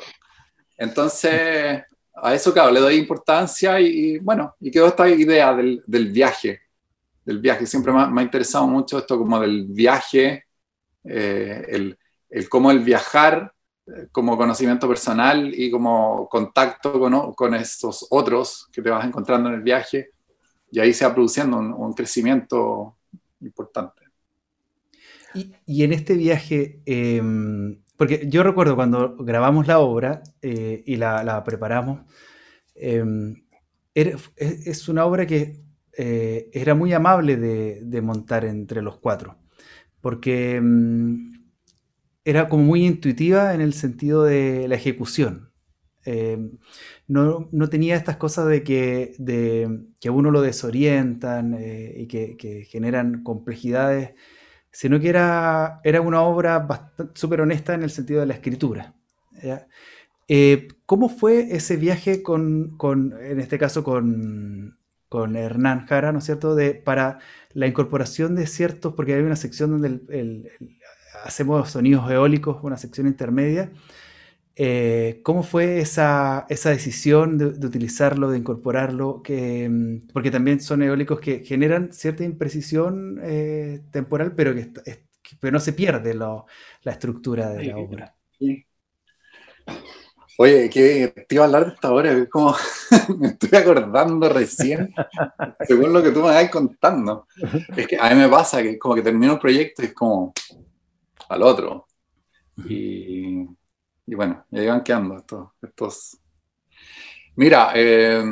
[0.77, 1.83] Entonces,
[2.15, 6.11] a eso, claro, le doy importancia y, y bueno, y quedó esta idea del, del
[6.11, 6.61] viaje
[7.25, 7.67] del viaje.
[7.67, 10.45] Siempre me ha, interesado mucho esto como del viaje,
[11.05, 13.53] eh, el, el, cómo el viajar
[13.87, 19.49] eh, como conocimiento personal y como contacto con, con estos otros que te vas encontrando
[19.49, 20.11] en el viaje.
[20.73, 22.97] Y ahí se va produciendo un, un crecimiento
[23.41, 24.00] importante.
[25.35, 27.23] Y, en este viaje, eh,
[27.97, 32.01] porque yo recuerdo cuando grabamos la obra eh, y la, preparamos,
[32.75, 33.05] eh,
[33.95, 35.61] era, es una obra que
[35.97, 39.37] eh, era muy amable de, montar entre los cuatro,
[40.01, 41.33] porque mm,
[42.25, 45.51] era como muy intuitiva en el sentido de la ejecución.
[47.11, 49.15] No, tenía estas cosas de que,
[50.01, 54.13] que uno lo desorientan eh, y que, generan complejidades,
[54.71, 56.67] sino que era, era una obra
[57.15, 58.95] súper honesta en el sentido de la escritura.
[60.29, 64.79] Eh, ¿Cómo fue ese viaje con, con, en este caso, con,
[65.09, 67.19] con Hernán Jara, ¿no es cierto?, de, para
[67.53, 70.51] la incorporación de ciertos, porque hay una sección donde el,
[71.25, 73.73] hacemos sonidos eólicos, una sección intermedia,
[74.57, 79.23] Eh, ¿Cómo fue esa, decisión de, utilizarlo, de incorporarlo?
[79.23, 84.71] Que, mm, porque también son eólicos que generan cierta imprecisión eh, temporal, pero que,
[85.39, 86.45] pero no se pierde la
[86.85, 88.15] estructura de la obra.
[90.43, 92.55] Oye, que te iba a hablar de esta obra, es como
[93.19, 94.91] me estoy acordando recién,
[95.69, 97.27] según lo que tú me vas contando.
[97.77, 100.33] Es que a mí me pasa que como que termino el proyecto y es como
[101.29, 101.87] al otro.
[102.67, 103.47] Y
[104.11, 105.49] y bueno, ya iban quedando estos.
[105.63, 106.19] estos...
[107.37, 108.25] Mira, eh,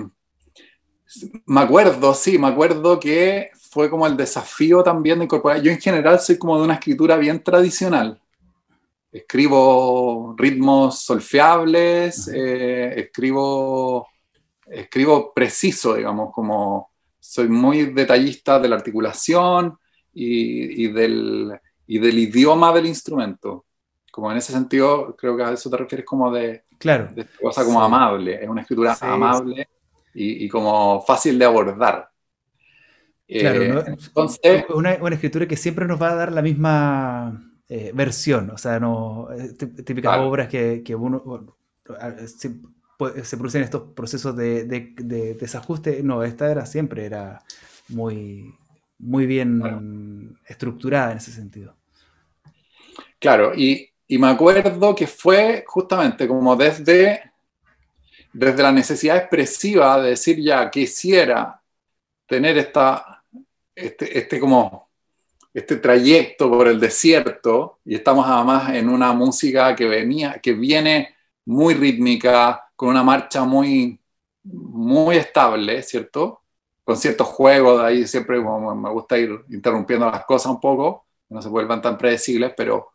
[1.46, 5.62] me acuerdo, sí, me acuerdo que fue como el desafío también de incorporar.
[5.62, 8.20] Yo en general soy como de una escritura bien tradicional.
[9.12, 14.08] Escribo ritmos solfeables, eh, escribo,
[14.66, 19.78] escribo preciso, digamos, como soy muy detallista de la articulación
[20.12, 23.64] y, y, del, y del idioma del instrumento.
[24.18, 27.64] Como en ese sentido, creo que a eso te refieres como de, claro, de cosa
[27.64, 29.68] como amable, es una escritura amable
[30.12, 32.11] y, como fácil de abordar.
[33.28, 37.92] Claro, eh, entonces, una, una, escritura que siempre nos va a dar la misma eh,
[37.94, 39.52] versión, o sea, no eh,
[39.85, 41.46] típicas obras que, que uno
[42.26, 42.50] se,
[43.22, 46.02] se, producen estos procesos de, de, desajuste.
[46.02, 47.40] No, esta era siempre era
[47.87, 48.52] muy,
[48.98, 51.76] muy bien estructurada en ese sentido.
[53.20, 57.30] Claro, y, y me acuerdo que fue justamente como desde,
[58.32, 61.60] desde la necesidad expresiva de decir ya quisiera
[62.26, 63.22] tener esta,
[63.74, 64.88] este, este, como,
[65.52, 71.14] este trayecto por el desierto y estamos además en una música que venía, que viene
[71.44, 74.00] muy rítmica, con una marcha muy,
[74.44, 76.42] muy estable, ¿cierto?
[76.84, 81.42] Con ciertos juegos, de ahí siempre me gusta ir interrumpiendo las cosas un poco, no
[81.42, 82.90] se vuelvan tan predecibles, pero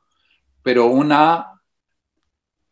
[0.63, 1.53] pero una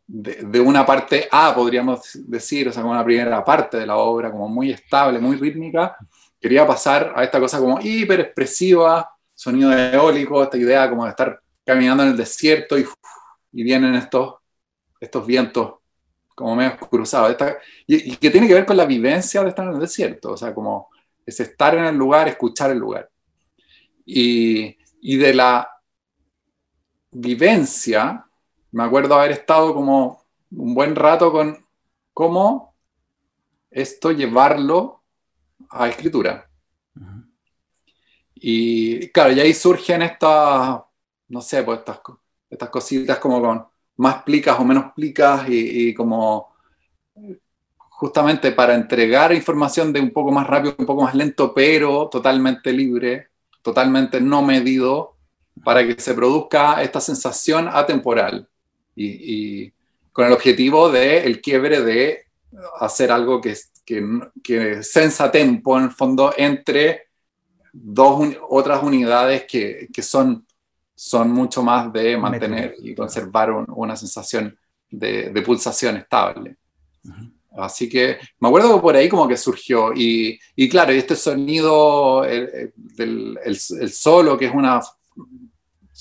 [0.06, 4.30] de, una parte A, podríamos decir, o sea, como una primera parte de la obra,
[4.30, 5.96] como muy estable, muy rítmica,
[6.40, 11.40] quería pasar a esta cosa como hiper expresiva, sonido eólico, esta idea como de estar
[11.64, 12.86] caminando en el desierto y,
[13.52, 14.34] y vienen estos,
[15.00, 15.74] estos vientos
[16.34, 17.36] como medio cruzados,
[17.86, 20.36] y, y, que tiene que ver con la vivencia de estar en el desierto, o
[20.36, 20.88] sea, como
[21.24, 23.08] es estar en el lugar, escuchar el lugar.
[24.04, 25.68] Y, y de la
[27.12, 28.26] vivencia,
[28.72, 31.64] me acuerdo haber estado como un buen rato con
[32.12, 32.74] cómo
[33.70, 35.02] esto llevarlo
[35.70, 36.48] a escritura.
[38.34, 40.80] Y claro, y ahí surgen estas,
[41.28, 42.00] no sé, pues estas,
[42.50, 43.64] estas cositas como con
[43.96, 46.52] más plicas o menos plicas y, y, como
[47.76, 52.72] justamente para entregar información de un poco más rápido, un poco más lento, pero totalmente
[52.72, 53.28] libre,
[53.62, 55.11] totalmente no medido,
[55.64, 58.48] para que se produzca esta sensación atemporal
[58.94, 59.72] y,
[60.12, 62.26] con el objetivo de el quiebre de
[62.80, 64.06] hacer algo que, que,
[64.44, 67.04] que sensa tempo en el fondo entre
[67.72, 70.46] dos otras unidades que, que, son,
[70.94, 74.54] son mucho más de mantener y conservar una sensación
[74.90, 76.56] de, de, pulsación estable.
[77.56, 81.16] Así que me acuerdo que por ahí como que surgió y, y claro, y este
[81.16, 84.80] sonido el, del el, el solo, que es una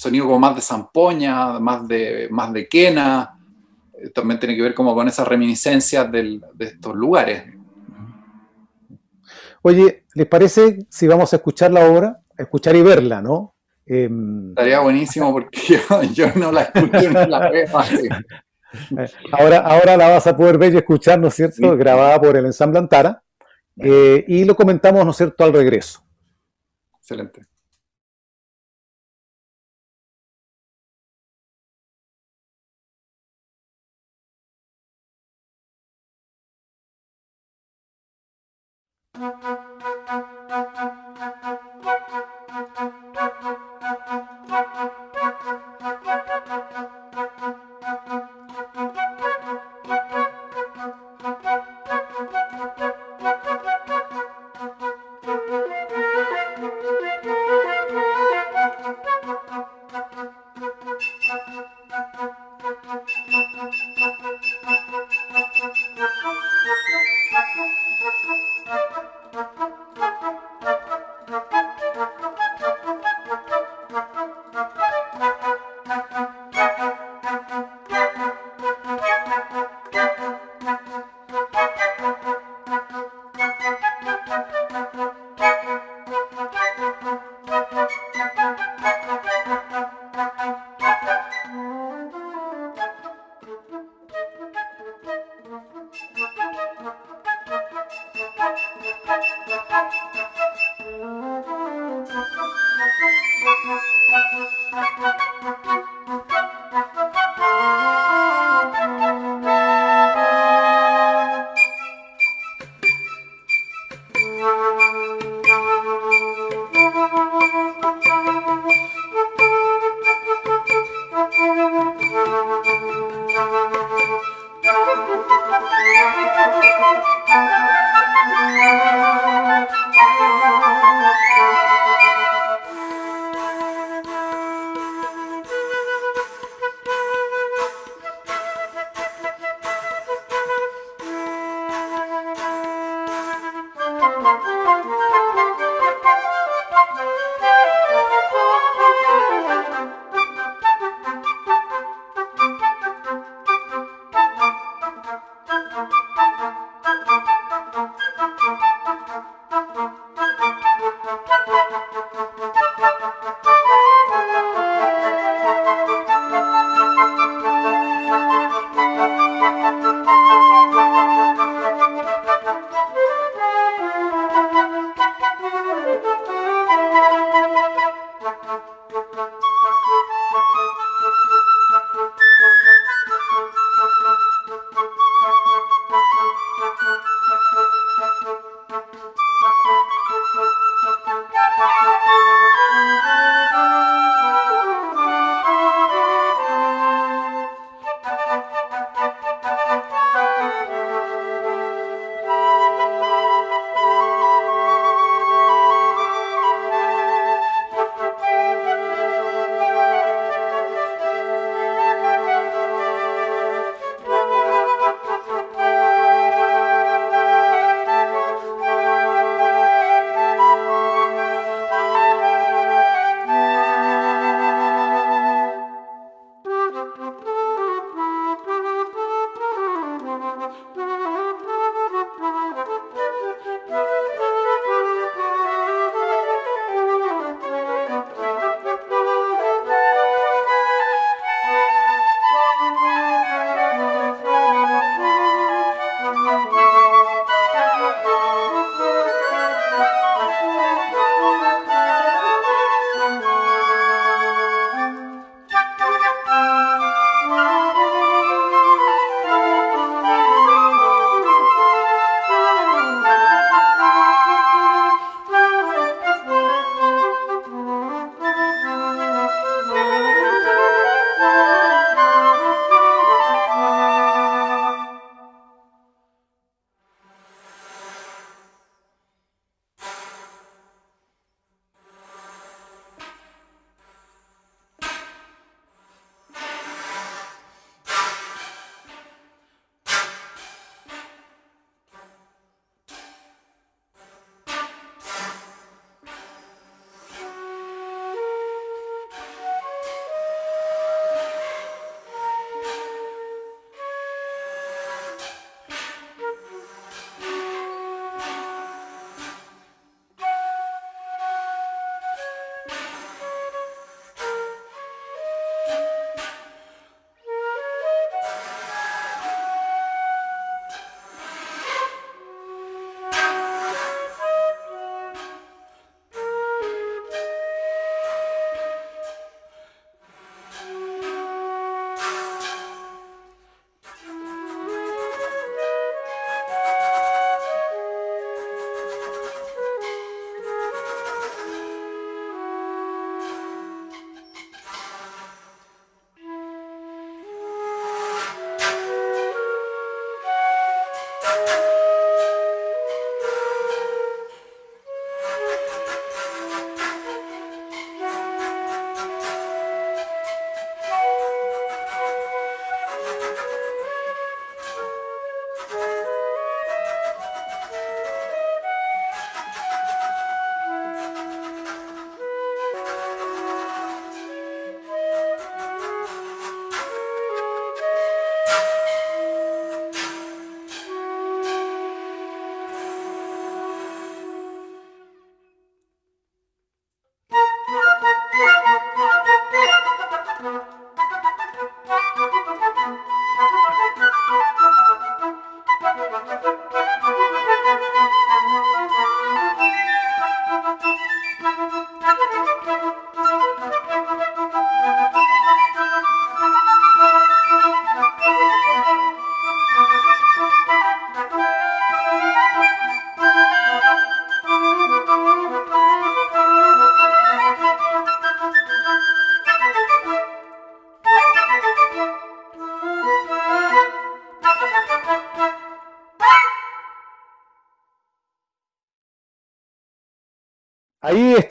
[0.01, 3.37] sonido como más de zampoña, más de, más de quena,
[3.93, 7.43] eh, también tiene que ver como con esas reminiscencias de estos lugares.
[9.61, 12.19] Oye, ¿les parece si vamos a escuchar la obra?
[12.35, 13.53] Escuchar y verla, ¿no?
[13.85, 15.59] Em, Estaría buenísimo porque
[16.13, 17.67] yo, no la escucho ni la veo
[19.33, 21.77] Ahora, ahora la vas a poder ver y escuchar, ¿no es cierto?
[21.77, 23.21] Grabada por el ensamble Antara.
[23.77, 26.03] Eh, y lo comentamos, ¿no es cierto?, al regreso.
[26.97, 27.50] Excelente.
[39.21, 39.35] Thank
[42.79, 43.00] you.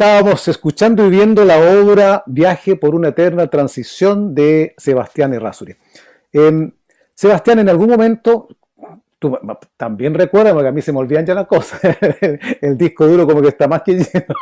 [0.00, 5.76] Estábamos escuchando y viendo la obra Viaje por una eterna transición de Sebastián Errázuri.
[6.32, 6.72] Em,
[7.14, 8.48] Sebastián, en algún momento,
[9.76, 11.82] también recuerdas, porque a mí se me olvidan ya las cosas,
[12.62, 14.34] el disco duro como que está más que lleno.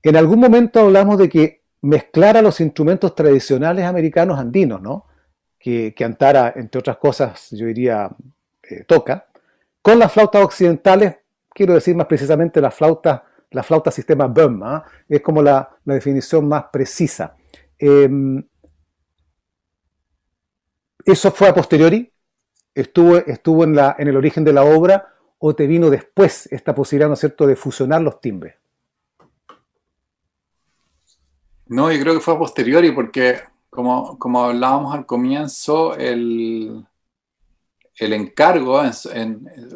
[0.00, 5.06] En algún momento hablamos de que mezclara los instrumentos tradicionales americanos andinos, ¿no?
[5.58, 8.08] Que, Antara, entre otras cosas, yo diría,
[8.62, 9.26] eh, toca,
[9.82, 11.16] con las flautas occidentales,
[11.52, 13.22] quiero decir más precisamente las flautas
[13.52, 14.84] la flauta sistema BEM, ¿ah?
[15.08, 17.36] es como la, definición más precisa.
[17.78, 18.42] Em,
[21.04, 22.12] ¿Eso fue a posteriori?
[22.74, 25.12] ¿Estuvo, estuvo en, la, en el origen de la obra
[25.44, 28.54] o te vino después esta posibilidad, ¿no cierto?, de fusionar los timbres.
[31.66, 36.86] No, yo creo que fue a posteriori porque, como, como hablábamos al comienzo, el,
[38.04, 38.82] el encargo,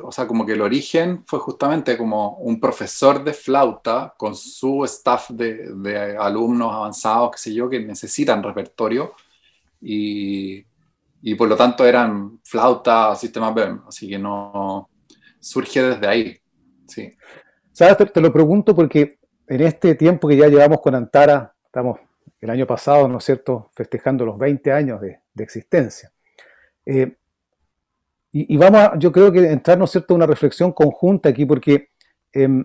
[0.03, 4.85] o sea, como que el origen fue justamente como un profesor de flauta con su
[4.85, 9.14] staff de, alumnos avanzados, qué sé yo, que necesitan repertorio
[9.81, 10.64] y,
[11.39, 14.89] por lo tanto eran flauta, sistema BEM, así que no
[15.39, 16.37] surge desde ahí.
[16.89, 17.12] Sí.
[17.70, 18.12] ¿Sabes?
[18.12, 22.01] Te, lo pregunto porque en este tiempo que ya llevamos con Antara, estamos
[22.41, 26.11] el año pasado, ¿no es cierto?, festejando los 20 años de, existencia.
[26.85, 27.16] Eh,
[28.39, 31.89] y, vamos a, yo creo que entrar, ¿no es cierto?, una reflexión conjunta aquí, porque
[32.32, 32.64] em,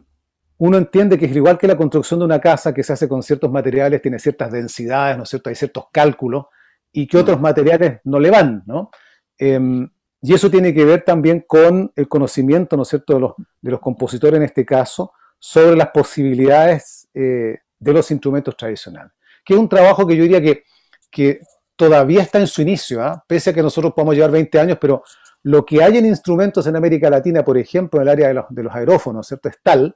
[0.58, 3.24] uno entiende que es igual que la construcción de una casa que se hace con
[3.24, 6.48] ciertos materiales, tiene ciertas densidades, ¿no es cierto?, hay ciertos cálculos,
[6.92, 8.92] y que otros materiales no le van, ¿no?
[9.38, 9.90] Em,
[10.22, 13.72] y eso tiene que ver también con el conocimiento, ¿no es cierto?, de los, de
[13.72, 19.14] los compositores en este caso, sobre las posibilidades eh, de los instrumentos tradicionales.
[19.46, 20.66] Que es un trabajo que yo diría que,
[21.10, 21.40] que
[21.78, 23.24] todavía está en su inicio, ¿ah?
[23.26, 25.04] pese a que nosotros podemos llevar 20 años, pero
[25.44, 28.46] lo que hay en instrumentos en América Latina, por ejemplo, en el área de los,
[28.50, 29.50] de los aerófonos, ¿cierto?
[29.50, 29.96] Es tal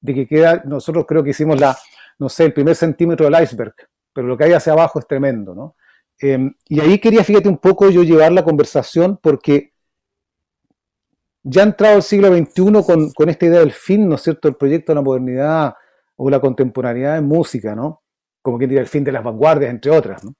[0.00, 1.76] de que queda, nosotros creo que hicimos la,
[2.18, 3.74] no sé, el primer centímetro del iceberg,
[4.12, 5.76] pero lo que hay hacia abajo es tremendo, ¿no?
[6.18, 9.74] Em, y ahí quería, fíjate, un poco yo llevar la conversación porque
[11.42, 14.56] ya ha entrado el siglo XXI con, esta idea del fin, ¿no es cierto?, el
[14.56, 15.74] proyecto de la modernidad
[16.16, 18.02] o la contemporaneidad en música, ¿no?
[18.42, 20.34] Como quien diría el fin de las vanguardias, entre otras, ¿no?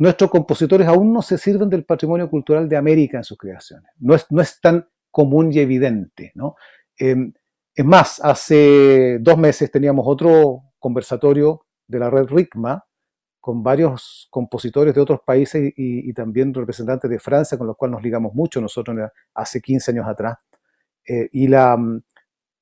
[0.00, 3.92] Nuestros compositores aún no se sirven del patrimonio cultural de América en sus creaciones.
[3.98, 6.32] No es, no es tan común y evidente.
[6.34, 6.56] ¿no?
[6.96, 7.34] Em,
[7.74, 12.82] es más, hace dos meses teníamos otro conversatorio de la red RICMA
[13.40, 18.02] con varios compositores de otros países y, también representantes de Francia, con los cuales nos
[18.02, 18.96] ligamos mucho nosotros
[19.34, 20.38] hace 15 años atrás.
[21.06, 22.02] Eh, y la mm,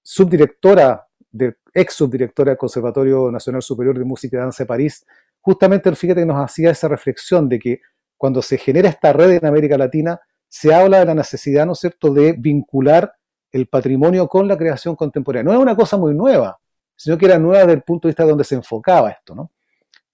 [0.02, 5.06] subdirectora, de, ex subdirectora del Conservatorio Nacional Superior de Música y Danza de París,
[5.48, 7.80] justamente fíjate que nos hacía esa reflexión de que
[8.18, 11.78] cuando se genera esta red en América Latina, se habla de la necesidad, ¿no es
[11.78, 13.14] cierto?, de vincular
[13.50, 15.50] el patrimonio con la creación contemporánea.
[15.50, 16.60] No es una cosa muy nueva,
[16.94, 19.52] sino que era nueva desde el punto de vista de donde se enfocaba esto, ¿no?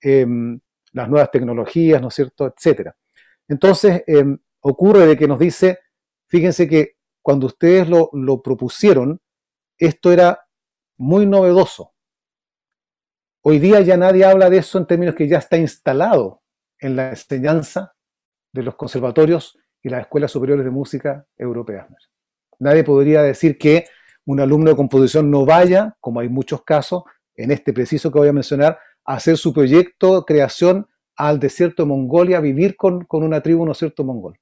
[0.00, 0.60] Em,
[0.92, 2.94] las nuevas tecnologías, ¿no es cierto?, etcétera.
[3.48, 5.80] Entonces, em, ocurre de que nos dice,
[6.28, 9.20] fíjense que cuando ustedes lo, lo propusieron,
[9.78, 10.46] esto era
[10.96, 11.93] muy novedoso,
[13.46, 16.40] Hoy día ya nadie habla de eso en términos que ya está instalado
[16.78, 17.94] en la enseñanza
[18.54, 21.86] de los conservatorios y las escuelas superiores de música europeas.
[22.58, 23.84] Nadie podría decir que
[24.24, 27.02] un alumno de composición no vaya, como hay muchos casos,
[27.34, 31.88] en este preciso que voy a mencionar, a hacer su proyecto creación al desierto de
[31.90, 34.38] Mongolia, vivir con, una tribu, ¿no es cierto?, mongol.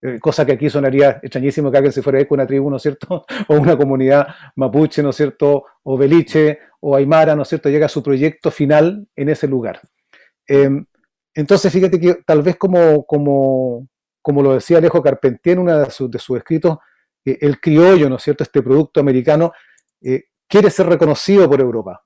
[0.00, 2.82] Eh, cosa que aquí sonaría extrañísimo que alguien se fuera con una tribu, ¿no es
[2.82, 7.68] cierto?, o una comunidad mapuche, ¿no es cierto?, o beliche, o Aymara, ¿no es cierto?,
[7.68, 9.80] llega a su proyecto final en ese lugar.
[10.46, 10.84] Em,
[11.34, 13.88] entonces, fíjate que tal vez como, como,
[14.22, 16.78] como lo decía Alejo Carpentier en uno de, sus, escritos,
[17.24, 19.52] eh, el criollo, ¿no es cierto?, este producto americano,
[20.00, 22.04] eh, quiere ser reconocido por Europa.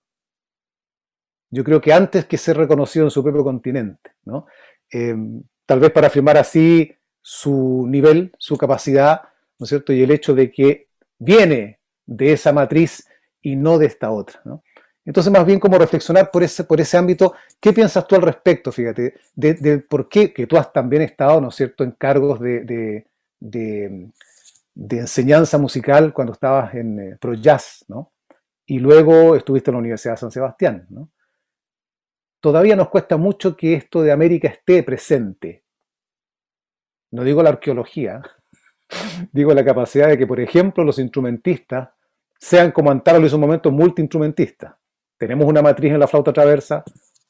[1.51, 4.47] Yo creo que antes que ser reconocido en su propio continente, ¿no?
[4.89, 6.91] Em, tal vez para afirmar así
[7.23, 9.23] su nivel, su capacidad,
[9.59, 9.93] ¿no es cierto?
[9.93, 13.07] Y el hecho de que viene de esa matriz
[13.41, 14.43] y no de esta otra,
[15.05, 18.71] Entonces, más bien como reflexionar por ese, por ese ámbito, ¿qué piensas tú al respecto,
[18.71, 23.07] fíjate, de, por qué, que tú has también estado, ¿no es cierto?, en cargos de,
[24.91, 28.13] enseñanza musical cuando estabas en eh, Pro Jazz, ¿no?
[28.67, 31.11] Y luego estuviste en la Universidad de San Sebastián, ¿no?
[32.41, 35.63] Todavía nos cuesta mucho que esto de América esté presente,
[37.13, 38.23] no digo la arqueología,
[39.33, 41.91] digo la capacidad de que, por ejemplo, los instrumentistas
[42.39, 44.75] sean, como Antara lo hizo un momento, multiinstrumentistas.
[45.17, 46.83] Tenemos una matriz en la flauta traversa,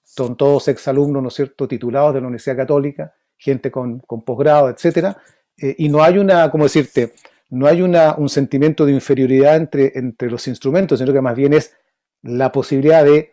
[0.03, 5.17] son todos exalumnos, ¿no es cierto?, titulados de la Universidad Católica, gente con, posgrado, etc.
[5.59, 7.13] Eh, y no hay una, ¿cómo decirte?,
[7.51, 11.53] no hay una, un sentimiento de inferioridad entre, entre los instrumentos, sino que más bien
[11.53, 11.77] es
[12.23, 13.33] la posibilidad de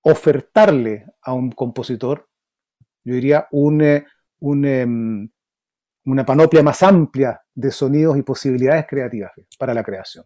[0.00, 2.26] ofertarle a un compositor,
[3.04, 4.06] yo diría, un, eh,
[4.64, 5.28] em,
[6.04, 10.24] una panoplia más amplia de sonidos y posibilidades creativas para la creación.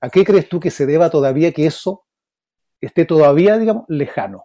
[0.00, 2.06] ¿A qué crees tú que se deba todavía que eso
[2.80, 4.44] esté todavía, digamos, lejano?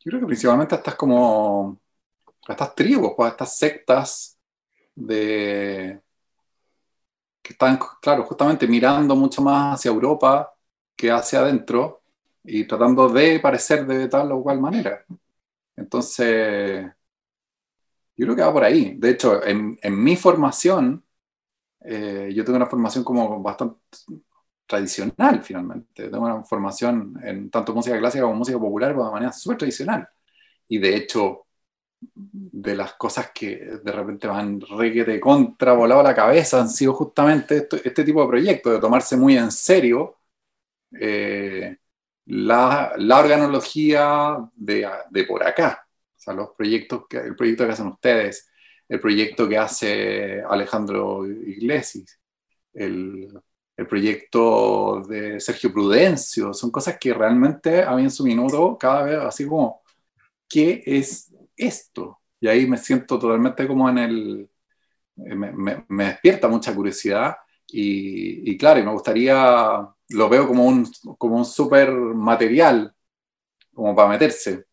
[0.00, 1.80] Yo creo que principalmente estas como,
[2.46, 4.38] estas tribus, pues, estas sectas
[4.94, 6.02] de,
[7.42, 10.50] que están, claro, justamente mirando mucho más hacia Europa
[10.96, 12.02] que hacia adentro
[12.42, 15.04] y tratando de parecer de tal o cual manera.
[15.76, 16.86] Entonces,
[18.16, 18.94] yo creo que va por ahí.
[18.98, 21.04] De hecho, en, mi formación,
[21.80, 23.76] eh, yo tengo una formación como bastante
[24.66, 26.08] tradicional finalmente.
[26.08, 30.08] Tengo una formación en tanto música clásica como música popular de manera súper tradicional.
[30.68, 31.46] Y de hecho,
[32.00, 37.68] de las cosas que de repente van requete contra volado la cabeza han sido justamente
[37.84, 40.18] este tipo de proyectos, de tomarse muy en serio
[41.00, 41.76] eh,
[42.26, 45.83] la, la, organología de, de, por acá.
[46.24, 48.50] Sea, los proyectos que, el proyecto que hacen ustedes,
[48.88, 52.18] el proyecto que hace Alejandro Iglesias,
[52.72, 53.28] el,
[53.76, 59.02] el proyecto de Sergio Prudencio, son cosas que realmente a mí en su minuto cada
[59.02, 59.82] vez así como,
[60.48, 62.20] ¿qué es esto?
[62.40, 64.50] Y ahí me siento totalmente como en el...
[65.16, 67.36] Me, me, despierta mucha curiosidad
[67.68, 72.94] y, y, claro, me gustaría, lo veo como un, como un super material,
[73.72, 74.66] como para meterse.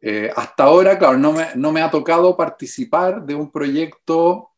[0.00, 4.50] Eh, hasta ahora, claro, no me, no me, ha tocado participar de un proyecto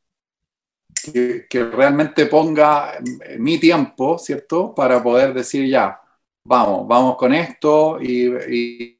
[1.12, 2.98] que, que, realmente ponga
[3.38, 4.74] mi tiempo, ¿cierto?
[4.74, 6.00] Para poder decir ya,
[6.44, 8.98] vamos, vamos con esto y,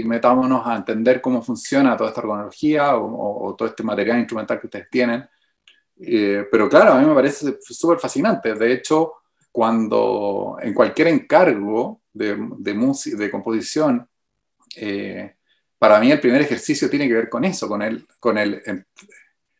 [0.00, 4.66] y metámonos a entender cómo funciona toda esta organología o, todo este material instrumental que
[4.66, 5.28] ustedes tienen.
[5.96, 8.54] Eh, pero claro, a mí me parece súper fascinante.
[8.54, 9.14] De hecho,
[9.52, 14.08] cuando en cualquier encargo de, de, de composición,
[14.76, 15.36] eh,
[15.80, 18.62] para mí el primer ejercicio tiene que ver con eso, con el, con el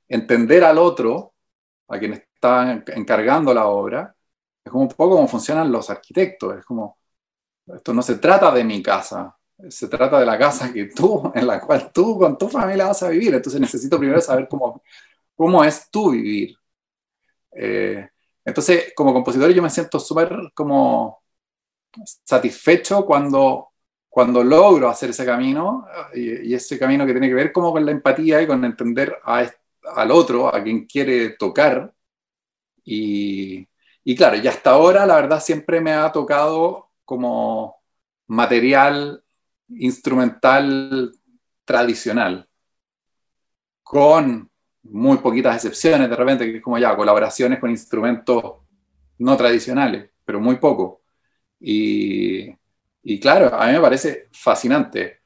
[0.07, 1.33] entender al otro,
[1.89, 4.14] a quien está encargando la obra.
[4.62, 6.59] Es como un poco como funcionan los arquitectos.
[6.59, 6.99] Es como,
[7.75, 9.35] esto no se trata de mi casa,
[9.71, 13.03] se trata de la casa que tú, en la cual tú con tu familia vas
[13.03, 13.35] a vivir.
[13.35, 14.83] Entonces necesito primero saber cómo,
[15.35, 16.55] cómo es tu vivir.
[17.53, 18.07] Eh,
[18.45, 21.23] entonces, como compositor yo me siento súper como
[22.25, 23.70] satisfecho cuando,
[24.11, 27.93] cuando logro hacer ese camino y, ese camino que tiene que ver como con la
[27.93, 29.49] empatía y con entender a,
[29.95, 31.95] al otro, a quien quiere tocar.
[32.85, 33.67] Y,
[34.05, 37.83] y claro, y hasta ahora la verdad siempre me ha tocado como
[38.27, 39.23] material
[39.69, 41.13] instrumental
[41.65, 42.49] tradicional,
[43.83, 44.51] con
[44.83, 48.43] muy poquitas excepciones de repente, que es como ya colaboraciones con instrumentos
[49.19, 51.03] no tradicionales, pero muy poco.
[51.61, 52.51] Y,
[53.03, 55.21] y claro, a mí me parece fascinante.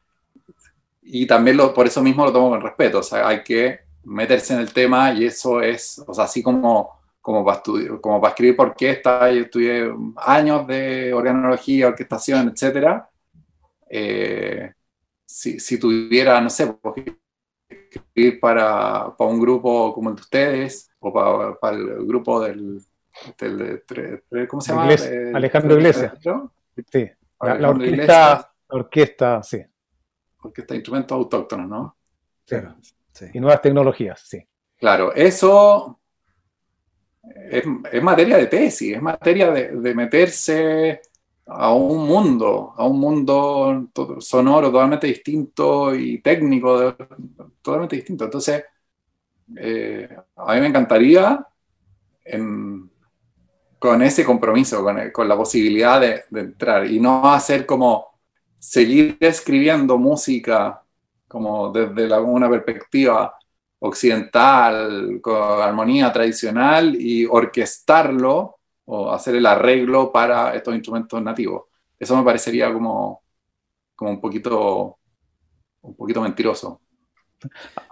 [1.02, 4.54] Y también lo, por eso mismo lo tomo con respeto, o sea, hay que meterse
[4.54, 8.30] en el tema y eso es, o sea, así como, como, para, estudiar, como para
[8.30, 13.08] escribir por orquesta, yo estudié años de organología, orquestación, etcétera,
[13.90, 14.72] eh,
[15.26, 16.74] si, tuviera, no sé,
[17.68, 22.80] escribir para, para, un grupo como el de ustedes o para, el grupo del,
[24.48, 24.88] ¿cómo se llama?
[25.34, 26.14] Alejandro Iglesias.
[26.90, 27.10] Sí,
[27.44, 29.62] la, orquesta, la orquesta, sí.
[30.40, 31.96] Orquesta de instrumentos autóctonos, ¿no?
[32.46, 32.76] Claro.
[33.32, 34.46] Y nuevas tecnologías, sí.
[34.76, 36.00] Claro, eso
[37.50, 41.00] es, es materia de tesis, es materia de, de meterse
[41.46, 46.96] a un mundo, a un mundo sonoro totalmente distinto y técnico
[47.60, 48.24] totalmente distinto.
[48.24, 48.64] Entonces,
[49.56, 51.46] eh, a mí me encantaría
[53.84, 54.82] con ese compromiso,
[55.12, 58.18] con, la posibilidad de, entrar y no hacer como
[58.58, 60.82] seguir escribiendo música
[61.28, 63.36] como desde una perspectiva
[63.80, 68.56] occidental, con armonía tradicional y orquestarlo
[68.86, 71.64] o hacer el arreglo para estos instrumentos nativos.
[71.98, 73.22] Eso me parecería como,
[73.94, 74.96] como un poquito
[75.82, 76.80] un poquito mentiroso.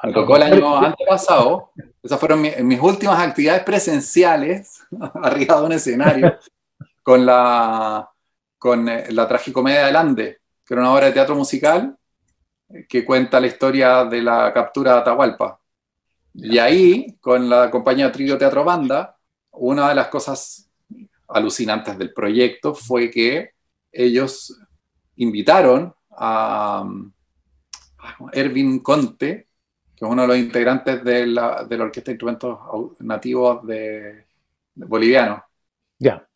[0.02, 1.72] Me tocó el año antepasado,
[2.02, 4.82] esas fueron mis últimas actividades presenciales
[5.22, 6.38] arriba de un escenario
[7.02, 8.08] con la,
[8.58, 11.96] con eh, la tragicomedia del Ande, que era una obra de teatro musical
[12.88, 15.60] que cuenta la historia de la captura de Atahualpa.
[16.34, 19.18] Y ahí, con la compañía Trio Teatro Banda,
[19.50, 20.70] una de las cosas
[21.28, 23.50] alucinantes del proyecto fue que
[23.90, 24.58] ellos
[25.16, 26.84] invitaron a,
[28.32, 29.48] Erwin Conte,
[29.94, 32.58] que es uno de los integrantes de la, de la Orquesta de Instrumentos
[33.00, 34.26] Nativos de,
[34.74, 35.42] Bolivianos.
[35.98, 36.26] Ya.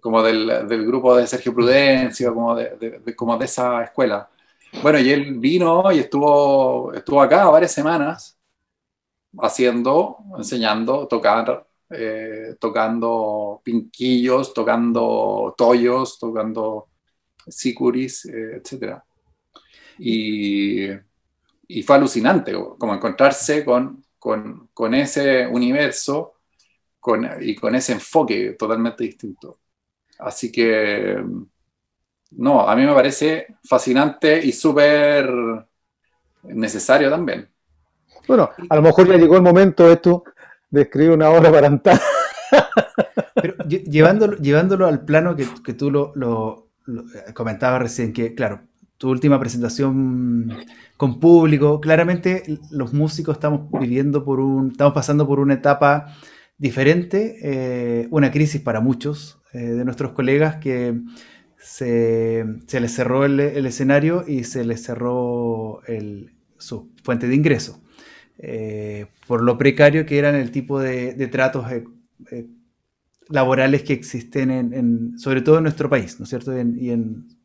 [0.00, 4.28] como del, del, grupo de Sergio Prudencio, como de, como de esa escuela.
[4.82, 8.38] Bueno, y él vino y estuvo, estuvo acá varias semanas
[9.38, 16.88] haciendo, enseñando, tocar, eh, tocando pinquillos, tocando tollos, tocando
[17.46, 19.00] sicuris, eh, etc.
[19.98, 20.88] Y,
[21.68, 26.34] y, fue alucinante, como encontrarse con, con, con ese universo
[27.00, 29.60] con, y con ese enfoque totalmente distinto.
[30.18, 31.22] Así que,
[32.32, 35.28] no, a mí me parece fascinante y súper
[36.42, 37.48] necesario también.
[38.26, 40.24] Bueno, a lo mejor ya llegó el momento esto
[40.70, 41.98] de escribir una obra para Antán.
[43.34, 46.66] Pero llevándolo, llevándolo al plano que, que tú lo, lo,
[47.34, 48.62] comentabas recién, que claro,
[48.98, 50.56] tu última presentación
[50.96, 56.14] con público, claramente los músicos estamos viviendo por un, estamos pasando por una etapa
[56.56, 60.98] diferente, eh, una crisis para muchos eh, de nuestros colegas que
[61.58, 62.44] se,
[62.80, 65.80] les cerró el, escenario y se les cerró
[66.56, 67.82] su fuente de ingreso.
[68.38, 71.66] Eh, por lo precario que eran el tipo de, tratos
[73.28, 76.56] laborales que existen en, sobre todo en nuestro país, ¿no es cierto?
[76.56, 77.35] y en,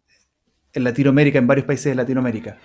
[0.74, 2.58] Latinoamérica, en varios países de Latinoamérica.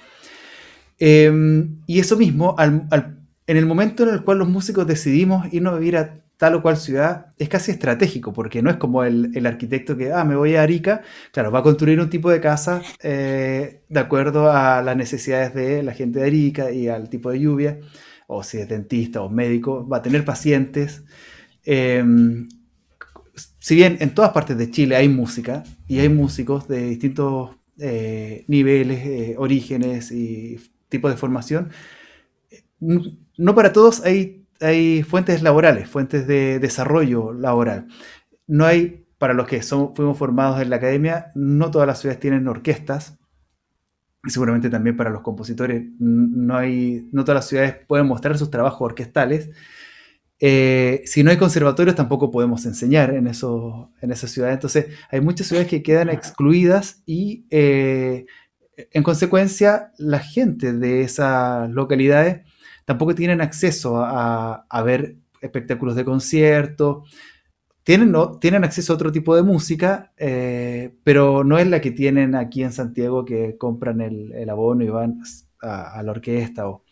[0.99, 5.97] y eso mismo, en el momento en el cual los músicos decidimos irnos a vivir
[5.97, 10.13] a tal o cual ciudad es casi estratégico, porque no es como el, arquitecto que,
[10.13, 11.03] ah, me voy a Arica,
[11.33, 15.83] claro, va a construir un tipo de casa eh, de acuerdo a las necesidades de
[15.83, 17.79] la gente de Arica y al tipo de lluvia,
[18.27, 21.05] o si es dentista o médico, va a tener pacientes.
[21.65, 22.49] Em,
[23.59, 28.45] si bien en todas partes de Chile hay música y hay músicos de distintos eh,
[28.49, 30.59] niveles, eh, orígenes y
[30.89, 31.71] tipos de formación,
[32.81, 37.89] no para todos hay hay fuentes laborales, fuentes de desarrollo laboral.
[38.47, 42.21] No hay, para los que somos, fuimos formados en la academia, no todas las ciudades
[42.21, 43.19] tienen orquestas.
[44.25, 48.51] Y seguramente también para los compositores, no, hay, no todas las ciudades pueden mostrar sus
[48.51, 49.51] trabajos orquestales.
[50.39, 54.55] Eh, si no hay conservatorios, tampoco podemos enseñar en, eso, en esas ciudades.
[54.55, 58.27] Entonces, hay muchas ciudades que quedan excluidas y, eh,
[58.77, 62.43] en consecuencia, la gente de esas localidades
[62.85, 67.05] tampoco tienen acceso a, ver espectáculos de concierto.
[67.83, 71.93] Tienen, no, tienen acceso a otro tipo de música, eh, pero no es la que
[71.93, 75.21] tienen aquí en Santiago que compran el, abono y van
[75.63, 76.69] a, la orquesta.
[76.69, 76.85] O,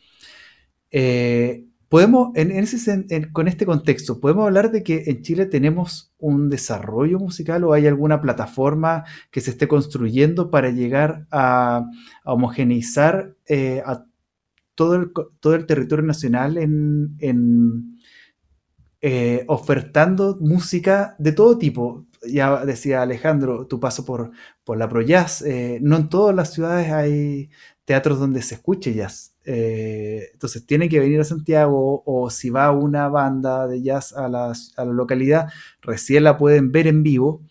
[0.90, 6.50] eh, podemos, en, ese, con este contexto, ¿podemos hablar de que en Chile tenemos un
[6.50, 11.88] desarrollo musical o hay alguna plataforma que se esté construyendo para llegar a,
[12.24, 14.06] homogeneizar eh, a
[14.74, 18.00] todo el, todo el territorio nacional en,
[19.00, 22.06] eh, ofertando música de todo tipo.
[22.26, 24.32] Ya decía Alejandro, tu paso por,
[24.64, 25.42] por la Pro Jazz.
[25.42, 27.50] Eh, no en todas las ciudades hay
[27.84, 29.33] teatros donde se escuche jazz.
[29.44, 34.28] Eh, entonces tiene que venir a Santiago o si va una banda de jazz a
[34.28, 35.48] la, a la localidad,
[35.82, 37.42] recién la pueden ver en vivo.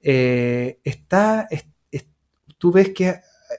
[0.00, 1.48] está,
[2.58, 3.14] tú ves que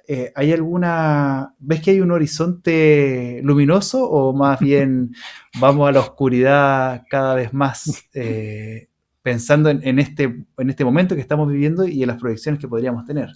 [0.08, 5.14] eh, ¿hay alguna, ves que hay un horizonte luminoso o más bien
[5.60, 8.88] vamos a la oscuridad cada vez más eh,
[9.22, 10.24] pensando en, este,
[10.58, 13.30] en este momento que estamos viviendo y en las proyecciones que podríamos tener?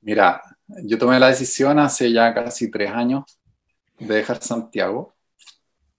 [0.00, 0.40] Mira,
[0.84, 3.38] yo tomé la decisión hace ya casi tres años
[3.98, 5.14] de dejar Santiago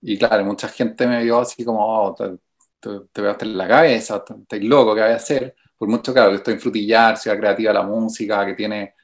[0.01, 2.37] y claro, mucha gente me vio así como, oh, te,
[3.11, 5.55] te, veo hasta en la cabeza, estás loco, ¿qué voy a hacer?
[5.79, 8.95] por mucho, claro, que estoy en Frutillar, Ciudad Creativa la Música, que tiene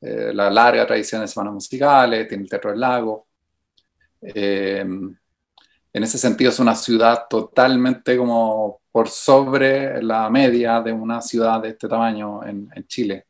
[0.00, 3.28] eh, la larga tradición de semanas musicales, tiene el Teatro del Lago.
[4.20, 11.20] Eh, en ese sentido es una ciudad totalmente como por sobre la media de una
[11.20, 13.26] ciudad de este tamaño en, Chile.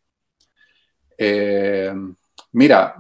[1.17, 1.93] Eh,
[2.53, 2.97] mira,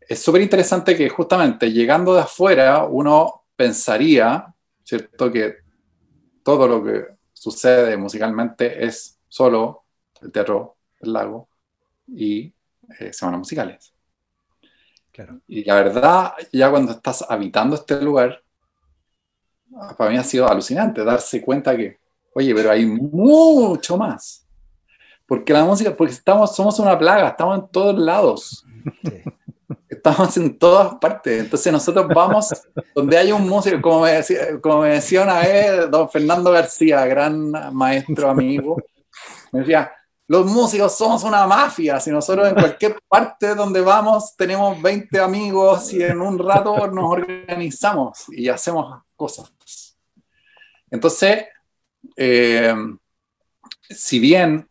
[0.00, 5.56] es súper interesante que justamente llegando de afuera uno pensaría, ¿cierto?, que
[6.42, 9.84] todo lo que sucede musicalmente es solo
[10.22, 11.48] el Teatro del Lago
[12.06, 12.52] y
[12.98, 13.92] eh, Semanas Musicales.
[15.12, 15.40] Claro.
[15.46, 18.42] Y la verdad, ya cuando estás habitando este lugar,
[19.96, 21.98] para mí ha sido alucinante darse cuenta que,
[22.34, 24.47] oye, pero hay mucho más.
[25.28, 28.64] Porque la música, porque estamos, somos una plaga, estamos en todos lados.
[29.86, 31.40] Estamos en todas partes.
[31.40, 32.48] Entonces nosotros vamos
[32.94, 37.04] donde hay un músico, como me decía, como me decía una vez don Fernando García,
[37.04, 38.76] gran maestro amigo,
[39.52, 39.92] me decía,
[40.26, 45.92] los músicos somos una mafia, si nosotros en cualquier parte donde vamos tenemos 20 amigos
[45.92, 49.52] y en un rato nos organizamos y hacemos cosas.
[50.90, 51.44] Entonces,
[52.16, 52.74] eh,
[53.90, 54.67] si bien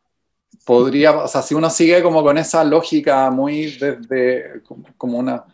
[0.67, 4.61] podría, o sea, si uno sigue como con esa lógica muy desde,
[4.97, 5.45] como una,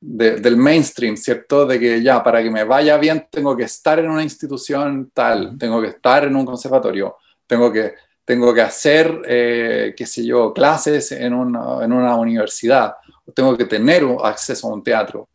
[0.00, 1.66] del mainstream, ¿cierto?
[1.66, 5.58] De que ya, para que me vaya bien, tengo que estar en una institución tal,
[5.58, 7.92] tengo que estar en un conservatorio, tengo que,
[8.24, 12.94] tengo que hacer, eh, qué sé yo, clases en una, en una universidad,
[13.34, 15.28] tengo que tener acceso a un teatro.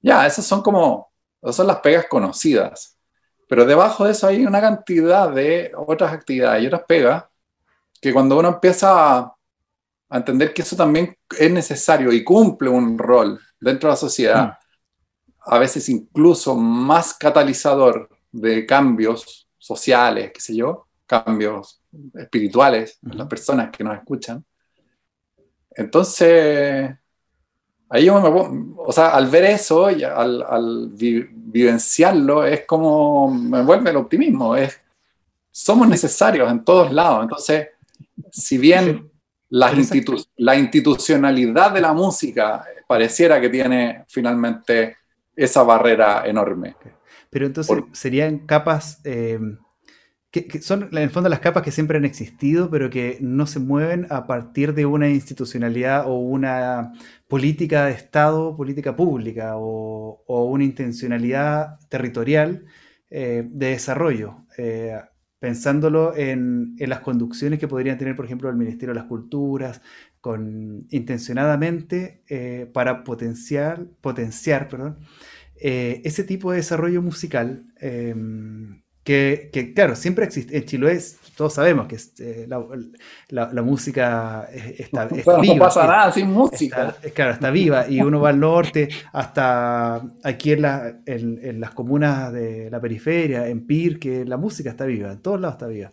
[0.00, 1.12] Ya, esas son como,
[1.42, 2.96] esas son las pegas conocidas.
[3.46, 7.24] Pero debajo de eso hay una cantidad de otras actividades y otras pegas
[8.04, 9.34] que cuando uno empieza a,
[10.10, 14.46] a entender que eso también es necesario y cumple un rol dentro de la sociedad,
[14.46, 15.32] mm.
[15.46, 21.80] a veces incluso más catalizador de cambios sociales, qué sé yo, cambios
[22.12, 24.44] espirituales las personas que nos escuchan.
[25.70, 26.94] Entonces,
[27.88, 33.88] ahí yo me o sea, al ver eso y al, vivenciarlo, es como me vuelve
[33.88, 34.78] el optimismo, es,
[35.50, 37.22] somos necesarios en todos lados.
[37.22, 37.68] Entonces,
[38.34, 39.10] si bien
[39.48, 39.72] la,
[40.36, 44.96] la institucionalidad de la música pareciera que tiene finalmente
[45.36, 46.76] esa barrera enorme.
[47.30, 49.38] Pero entonces serían capas eh,
[50.30, 53.60] que, son en el fondo las capas que siempre han existido, pero que no se
[53.60, 56.92] mueven a partir de una institucionalidad o una
[57.28, 62.64] política de Estado, política pública o, una intencionalidad territorial
[63.10, 64.44] eh, de desarrollo.
[64.58, 65.00] Eh,
[65.44, 69.82] pensándolo en, las conducciones que podrían tener, por ejemplo, el Ministerio de las Culturas,
[70.22, 73.84] con, intencionadamente eh, para potenciar,
[75.56, 80.56] eh, ese tipo de desarrollo musical em, que, claro, siempre existe.
[80.56, 80.98] En Chiloé
[81.36, 85.06] todos sabemos que eh, la, música está,
[85.40, 85.54] viva.
[85.54, 86.96] No pasa nada sin música.
[87.12, 90.64] claro, está viva y uno va al norte, hasta aquí en,
[91.06, 95.56] en, las comunas de la periferia, en Pirque, la música está viva, en todos lados
[95.56, 95.92] está viva.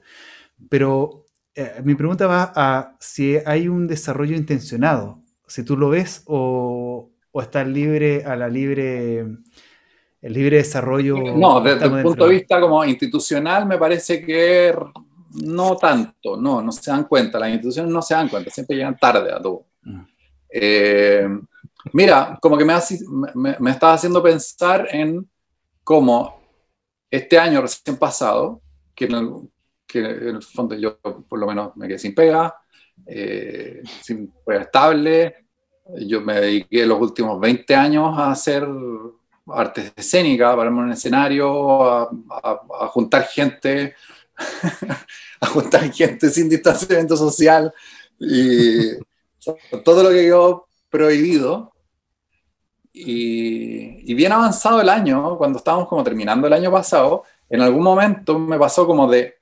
[0.70, 6.24] Pero eh, mi pregunta va a si hay un desarrollo intencionado, si tú lo ves
[6.26, 9.26] o, o está libre a la libre,
[10.22, 11.18] el libre desarrollo.
[11.36, 14.76] No, desde el punto de vista como institucional me parece que
[15.44, 18.98] no tanto, no, no se dan cuenta, las instituciones no se dan cuenta, siempre llegan
[18.98, 19.66] tarde a todo.
[20.50, 21.28] Eh,
[21.94, 22.74] mira, como que me,
[23.36, 25.28] me, me estaba haciendo pensar en
[25.84, 26.42] cómo
[27.10, 28.62] este año recién pasado,
[28.94, 29.50] que en,
[29.88, 32.56] que en el fondo yo por lo menos me quedé sin pega,
[33.06, 35.36] eh, sin pega estable.
[36.06, 38.66] Yo me dediqué los últimos 20 años a hacer
[39.54, 42.10] artes escénicas, pararme en un escenario, a,
[42.82, 43.96] a, juntar gente,
[45.42, 47.74] a juntar gente sin distanciamiento social
[48.20, 48.92] y
[49.84, 51.74] todo lo que yo prohibido.
[52.94, 57.84] Y, y, bien avanzado el año, cuando estábamos como terminando el año pasado, en algún
[57.84, 59.36] momento me pasó como de,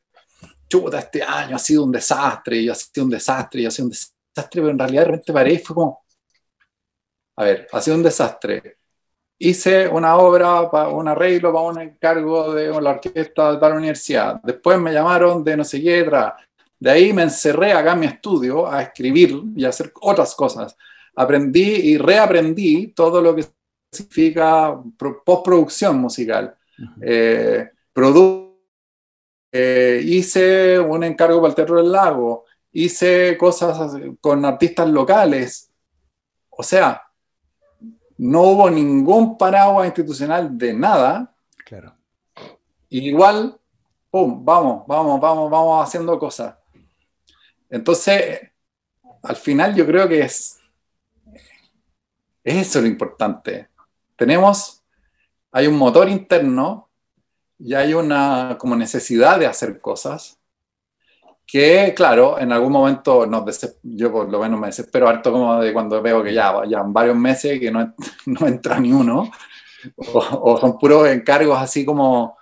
[0.70, 3.86] chuta, este año ha sido un desastre, y ha sido un desastre, y ha sido
[3.86, 6.04] un desastre, pero en realidad de repente paré y fue como,
[7.38, 8.79] a ver, ha sido un desastre.
[9.40, 14.42] Hice una obra, para un arreglo para un encargo de la orquesta de la universidad.
[14.44, 16.06] Después me llamaron de no sé qué,
[16.80, 20.78] de ahí me encerré acá en mi estudio a escribir y a hacer otras cosas.
[21.16, 23.46] Aprendí y reaprendí todo lo que
[23.92, 24.78] significa
[25.26, 26.56] postproducción musical.
[27.02, 28.50] Uh
[29.52, 35.72] eh, hice un encargo para el Teatro del Lago, hice cosas con artistas locales.
[36.50, 37.02] O sea,
[38.20, 41.34] no hubo ningún paraguas institucional de nada.
[41.66, 41.96] Claro.
[42.90, 43.58] igual,
[44.12, 46.56] pum, vamos, vamos, vamos, vamos haciendo cosas.
[47.70, 48.52] Entonces,
[49.24, 50.60] al final yo creo que es,
[52.44, 53.70] es eso lo importante.
[54.18, 54.84] Tenemos,
[55.52, 56.90] hay un motor interno
[57.58, 60.39] y hay una como necesidad de hacer cosas
[61.50, 63.44] que, claro, en algún momento nos
[63.82, 67.16] yo por lo menos me desespero harto como de cuando veo que ya, ya varios
[67.16, 67.96] meses que no,
[68.28, 69.32] no entra ni uno,
[69.96, 72.38] o, son puros encargos así como...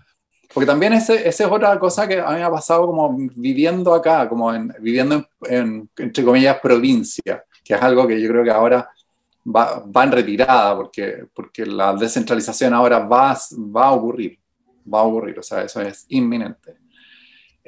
[0.54, 4.28] Porque también esa es otra cosa que a mí me ha pasado como viviendo acá,
[4.28, 8.90] como en, viviendo en, entre comillas, provincia, que es algo que yo creo que ahora
[9.46, 14.40] va, va en retirada, porque, porque la descentralización ahora va, va a ocurrir
[14.92, 16.78] va a ocurrir, o sea, eso es inminente.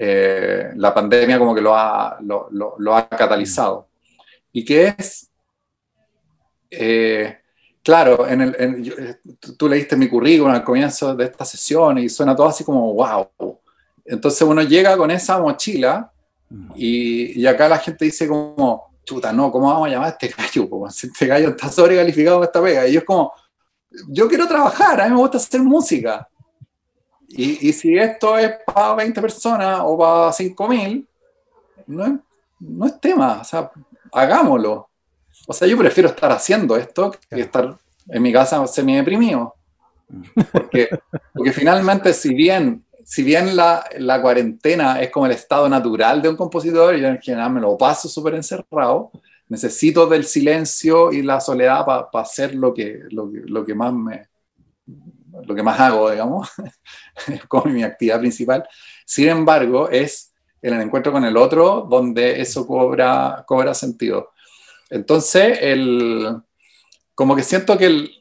[0.01, 3.89] Eh, la pandemia como que lo ha, lo, lo, ha catalizado.
[4.53, 5.29] ¿Y qué es?
[6.71, 7.37] Eh,
[7.83, 9.19] claro, en el, eh,
[9.57, 13.59] tú leíste mi currículum al comienzo de esta sesión y suena todo así como wow.
[14.05, 16.09] Entonces uno llega con esa mochila
[16.75, 20.29] y, y acá la gente dice como, chuta, no, ¿cómo vamos a llamar a este
[20.29, 20.87] gallo?
[20.87, 22.87] Este gallo está sobrecalificado con esta pega.
[22.87, 23.33] Y yo es como,
[24.07, 26.25] yo quiero trabajar, a mí me gusta hacer música
[27.31, 31.05] Y, si esto es para 20 personas o para 5.000,
[31.87, 32.11] no es,
[32.59, 33.71] no es tema, o sea,
[34.11, 34.89] hagámoslo.
[35.47, 37.77] O sea, yo prefiero estar haciendo esto que estar
[38.07, 39.55] en mi casa semi deprimido.
[40.51, 40.89] Porque,
[41.33, 46.29] porque finalmente, si bien, si bien la, la, cuarentena es como el estado natural de
[46.29, 49.11] un compositor, y yo en general me lo paso súper encerrado,
[49.49, 54.27] necesito del silencio y la soledad para hacer lo que, lo, lo, que más me
[55.45, 56.49] lo que más hago, digamos,
[57.47, 58.67] como mi actividad principal.
[59.05, 64.31] Sin embargo, es en el encuentro con el otro donde eso cobra, cobra sentido.
[64.89, 66.41] Entonces, el,
[67.15, 68.11] como que siento que el,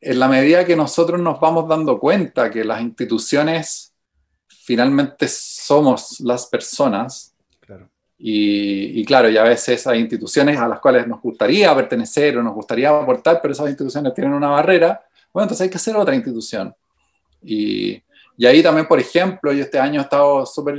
[0.00, 3.94] en la medida que nosotros nos vamos dando cuenta que las instituciones
[4.48, 7.32] finalmente somos las personas,
[8.18, 12.54] Y, claro, y a veces hay instituciones a las cuales nos gustaría pertenecer o nos
[12.54, 15.05] gustaría aportar, pero esas instituciones tienen una barrera,
[15.36, 16.74] bueno, entonces hay que hacer otra institución.
[17.42, 18.02] Y,
[18.38, 20.78] y ahí también, por ejemplo, yo este año he estado súper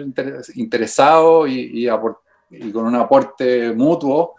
[0.55, 4.33] interesado y, y, con un aporte mutuo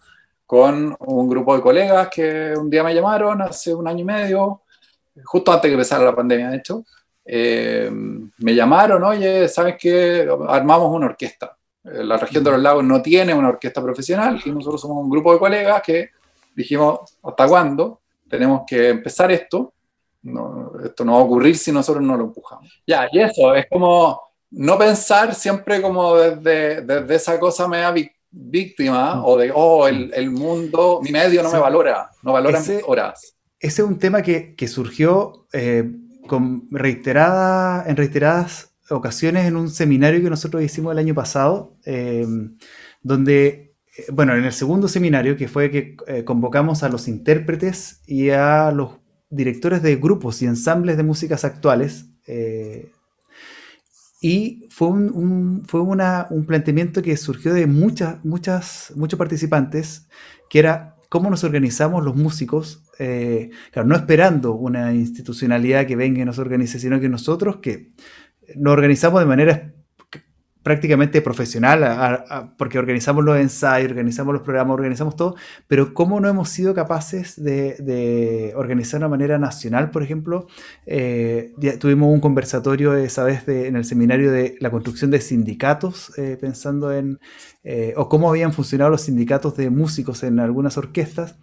[0.44, 4.62] con un grupo de colegas que un día me llamaron hace un año y medio
[5.24, 6.84] justo antes que empezara la pandemia, de hecho,
[7.24, 10.28] eh, me llamaron, oye, ¿sabes qué?
[10.48, 11.56] Armamos una orquesta.
[11.84, 15.10] Eh, la región de los lagos no tiene una orquesta profesional y nosotros somos un
[15.10, 16.10] grupo de colegas que
[16.56, 18.00] dijimos, ¿hasta cuándo?
[18.28, 19.74] Tenemos que empezar esto.
[20.84, 22.82] Esto no va a ocurrir si nosotros no lo empujamos.
[22.86, 27.94] Ya, y eso, es como no pensar siempre como desde, desde esa cosa media
[28.30, 29.24] víctima mm.
[29.24, 33.38] o de, oh, el, el mundo, mi medio no me valora, no valora mis horas
[33.60, 35.90] ese es un tema que, surgió eh,
[36.26, 42.56] con reiterada, en reiteradas ocasiones en un seminario que nosotros hicimos el año pasado, em,
[43.02, 48.00] donde, eh, bueno, en el segundo seminario, que fue que eh, convocamos a los intérpretes
[48.06, 48.92] y a los
[49.30, 52.06] directores de grupos y ensambles de músicas actuales,
[54.20, 60.08] y fue, un, fue un planteamiento que surgió de muchas, muchas, muchos participantes,
[60.50, 66.20] que era cómo nos organizamos los músicos, eh, claro, no esperando una institucionalidad que venga
[66.20, 67.92] y nos organice, sino que nosotros que
[68.56, 69.74] nos organizamos de manera
[70.68, 75.34] prácticamente profesional, porque organizamos los ensayos, organizamos los programas, organizamos todo,
[75.66, 80.46] pero cómo no hemos sido capaces de, organizar de una manera nacional, por ejemplo,
[80.84, 86.36] eh, tuvimos un conversatorio esa vez en el seminario de la construcción de sindicatos, eh,
[86.38, 87.18] pensando en,
[87.64, 91.38] eh, o cómo habían funcionado los sindicatos de músicos en algunas orquestas,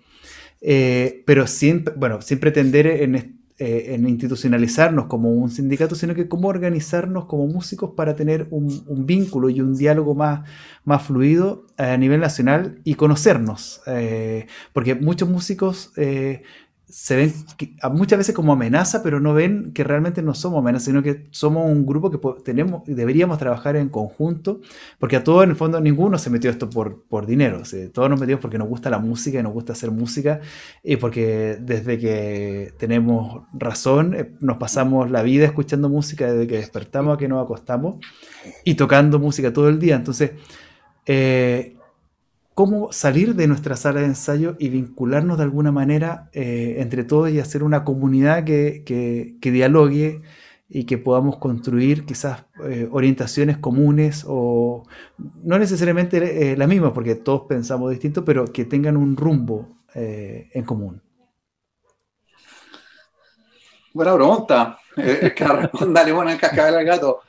[0.61, 6.49] pero sin, bueno, sin pretender en eh, en institucionalizarnos como un sindicato, sino que cómo
[6.49, 10.45] organizarnos como músicos para tener un, vínculo y un diálogo más,
[10.83, 13.81] más fluido a nivel nacional y conocernos.
[13.87, 16.43] Eh, porque muchos músicos eh,
[16.87, 17.33] se ven
[17.91, 21.65] muchas veces como amenaza, pero no ven que realmente no somos amenaza, sino que somos
[21.65, 24.61] un grupo que tenemos deberíamos trabajar en conjunto,
[24.99, 27.63] porque a todos en el fondo ninguno se metió esto por, por dinero,
[27.93, 30.41] todos nos metimos porque nos gusta la música y nos gusta hacer música,
[30.83, 36.57] y porque desde que tenemos razón eh, nos pasamos la vida escuchando música desde que
[36.57, 37.95] despertamos a que nos acostamos
[38.63, 40.31] y tocando música todo el día, entonces...
[41.07, 41.74] Eh,
[42.55, 47.29] cómo salir de nuestra sala de ensayo y vincularnos de alguna manera eh, entre todos
[47.29, 50.21] y hacer una comunidad que, dialogue
[50.69, 54.83] y que podamos construir quizás eh, orientaciones comunes o
[55.43, 60.63] no necesariamente eh, las mismas, porque todos pensamos distinto, pero que tengan un rumbo en
[60.65, 61.01] común.
[63.93, 64.77] Buena pregunta.
[64.97, 67.21] Es que responda bueno el cascabel al gato.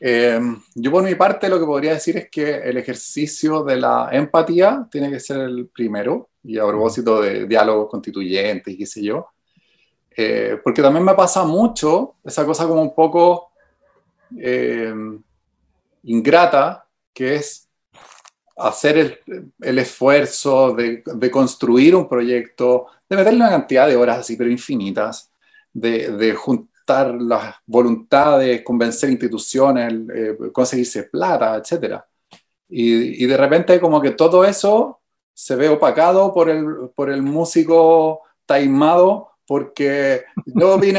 [0.00, 0.40] Eh,
[0.74, 4.86] yo por mi parte lo que podría decir es que el ejercicio de la empatía
[4.90, 9.28] tiene que ser el primero, y a propósito de diálogos constituyentes y qué sé yo,
[10.16, 13.50] eh, porque también me pasa mucho esa cosa como un poco
[14.36, 14.92] eh,
[16.04, 17.68] ingrata, que es
[18.56, 24.18] hacer el, el esfuerzo de, de, construir un proyecto, de meterle una cantidad de horas
[24.18, 25.30] así, pero infinitas,
[25.72, 26.36] de, de,
[26.88, 32.00] las voluntades, convencer instituciones, eh, conseguirse plata, etc.
[32.68, 35.00] Y, y, de repente como que todo eso
[35.32, 40.96] se ve opacado por el, por el músico taimado porque yo vine